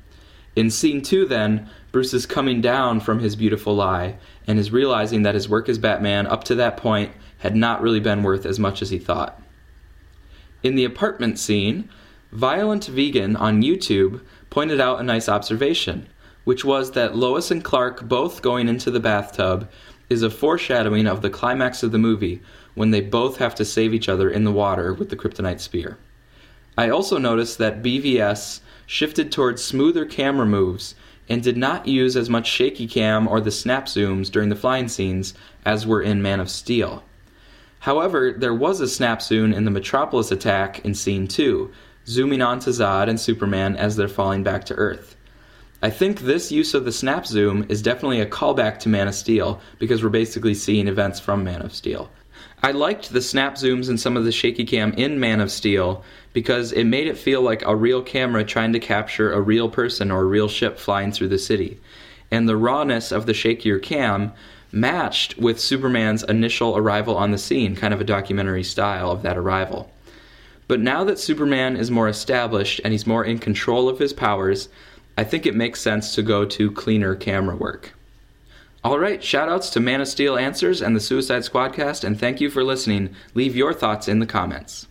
In 0.56 0.72
scene 0.72 1.02
two, 1.02 1.26
then, 1.26 1.70
Bruce 1.92 2.14
is 2.14 2.26
coming 2.26 2.62
down 2.62 3.00
from 3.00 3.20
his 3.20 3.36
beautiful 3.36 3.76
lie 3.76 4.16
and 4.48 4.58
is 4.58 4.72
realizing 4.72 5.24
that 5.24 5.36
his 5.36 5.50
work 5.50 5.68
as 5.68 5.78
Batman 5.78 6.26
up 6.28 6.44
to 6.46 6.56
that 6.56 6.78
point 6.78 7.12
had 7.40 7.56
not 7.56 7.82
really 7.82 8.00
been 8.00 8.24
worth 8.24 8.46
as 8.46 8.58
much 8.58 8.82
as 8.82 8.90
he 8.90 8.98
thought. 8.98 9.42
In 10.68 10.76
the 10.76 10.84
apartment 10.84 11.40
scene, 11.40 11.88
Violent 12.34 12.88
Vegan 12.88 13.38
on 13.38 13.64
YouTube 13.64 14.20
pointed 14.50 14.82
out 14.82 15.00
a 15.00 15.04
nice 15.04 15.30
observation, 15.30 16.10
which 16.44 16.66
was 16.66 16.92
that 16.92 17.16
Lois 17.16 17.50
and 17.52 17.64
Clark 17.64 18.10
both 18.10 18.42
going 18.42 18.68
into 18.68 18.92
the 18.92 19.00
bathtub 19.00 19.70
is 20.10 20.24
a 20.24 20.30
foreshadowing 20.30 21.08
of 21.08 21.22
the 21.22 21.30
climax 21.30 21.84
of 21.84 21.94
the 21.94 21.98
movie 21.98 22.42
when 22.76 22.92
they 22.92 23.00
both 23.00 23.38
have 23.38 23.56
to 23.56 23.64
save 23.64 23.94
each 23.94 24.10
other 24.10 24.30
in 24.30 24.44
the 24.44 24.52
water 24.52 24.94
with 24.94 25.10
the 25.10 25.16
kryptonite 25.16 25.62
spear. 25.62 25.98
I 26.78 26.90
also 26.90 27.18
noticed 27.18 27.60
that 27.60 27.82
BVS 27.82 28.60
shifted 28.86 29.32
towards 29.32 29.64
smoother 29.64 30.04
camera 30.04 30.46
moves 30.46 30.96
and 31.30 31.42
did 31.42 31.56
not 31.56 31.88
use 31.88 32.18
as 32.18 32.30
much 32.30 32.46
shaky 32.46 32.88
cam 32.88 33.26
or 33.26 33.40
the 33.40 33.52
snap 33.52 33.86
zooms 33.86 34.30
during 34.30 34.50
the 34.50 34.56
flying 34.58 34.90
scenes 34.90 35.34
as 35.64 35.88
were 35.88 36.02
in 36.02 36.22
Man 36.22 36.42
of 36.42 36.50
Steel. 36.50 37.06
However, 37.88 38.34
there 38.34 38.54
was 38.54 38.82
a 38.82 38.88
snap 38.90 39.22
zoom 39.22 39.54
in 39.54 39.64
the 39.64 39.72
Metropolis 39.72 40.30
attack 40.30 40.84
in 40.84 40.94
Scene 40.94 41.26
2, 41.26 41.72
zooming 42.06 42.42
on 42.42 42.60
to 42.60 42.72
Zod 42.72 43.08
and 43.08 43.18
Superman 43.18 43.78
as 43.78 43.96
they're 43.96 44.10
falling 44.10 44.44
back 44.44 44.66
to 44.66 44.74
Earth. 44.74 45.16
I 45.82 45.90
think 45.90 46.20
this 46.20 46.52
use 46.52 46.74
of 46.74 46.84
the 46.84 46.92
snap 46.92 47.26
zoom 47.26 47.66
is 47.70 47.82
definitely 47.82 48.20
a 48.20 48.26
callback 48.26 48.80
to 48.80 48.90
Man 48.90 49.08
of 49.08 49.16
Steel 49.16 49.62
because 49.80 50.04
we're 50.04 50.10
basically 50.10 50.54
seeing 50.54 50.90
events 50.90 51.22
from 51.22 51.46
Man 51.46 51.62
of 51.62 51.74
Steel. 51.74 52.12
I 52.62 52.74
liked 52.74 53.14
the 53.14 53.22
snap 53.22 53.56
zooms 53.56 53.88
and 53.88 53.98
some 53.98 54.18
of 54.18 54.26
the 54.26 54.34
shaky 54.34 54.66
cam 54.66 54.92
in 54.96 55.18
Man 55.18 55.40
of 55.40 55.50
Steel 55.50 56.04
because 56.34 56.74
it 56.74 56.84
made 56.84 57.08
it 57.08 57.18
feel 57.18 57.42
like 57.42 57.62
a 57.62 57.74
real 57.74 58.02
camera 58.02 58.44
trying 58.44 58.74
to 58.74 58.80
capture 58.80 59.32
a 59.32 59.40
real 59.40 59.70
person 59.70 60.12
or 60.12 60.24
a 60.24 60.26
real 60.26 60.50
ship 60.50 60.78
flying 60.78 61.14
through 61.14 61.30
the 61.30 61.40
city. 61.40 61.80
And 62.32 62.50
the 62.50 62.58
rawness 62.58 63.14
of 63.14 63.28
the 63.28 63.32
shakier 63.32 63.82
cam 63.82 64.34
matched 64.72 65.38
with 65.38 65.60
Superman's 65.60 66.24
initial 66.24 66.78
arrival 66.78 67.16
on 67.16 67.32
the 67.32 67.38
scene, 67.38 67.76
kind 67.76 67.94
of 67.94 68.02
a 68.02 68.06
documentary 68.06 68.64
style 68.64 69.12
of 69.12 69.22
that 69.24 69.38
arrival. 69.38 69.92
But 70.68 70.80
now 70.82 71.04
that 71.06 71.20
Superman 71.20 71.78
is 71.78 71.90
more 71.90 72.10
established 72.10 72.82
and 72.84 72.92
he's 72.92 73.08
more 73.08 73.24
in 73.24 73.40
control 73.40 73.88
of 73.88 74.00
his 74.00 74.14
powers, 74.14 74.70
I 75.18 75.24
think 75.24 75.46
it 75.46 75.56
makes 75.56 75.82
sense 75.82 76.14
to 76.16 76.22
go 76.22 76.46
to 76.46 76.72
cleaner 76.72 77.16
camera 77.16 77.56
work. 77.56 77.94
Alright, 78.86 79.22
shoutouts 79.22 79.72
to 79.74 79.80
Man 79.80 80.02
of 80.02 80.08
Steel 80.08 80.38
Answers 80.38 80.82
and 80.82 80.96
the 80.96 81.00
Suicide 81.00 81.42
Squadcast, 81.42 82.04
and 82.04 82.20
thank 82.20 82.40
you 82.40 82.50
for 82.50 82.64
listening. 82.64 83.16
Leave 83.34 83.56
your 83.56 83.74
thoughts 83.74 84.08
in 84.08 84.20
the 84.20 84.26
comments. 84.26 84.88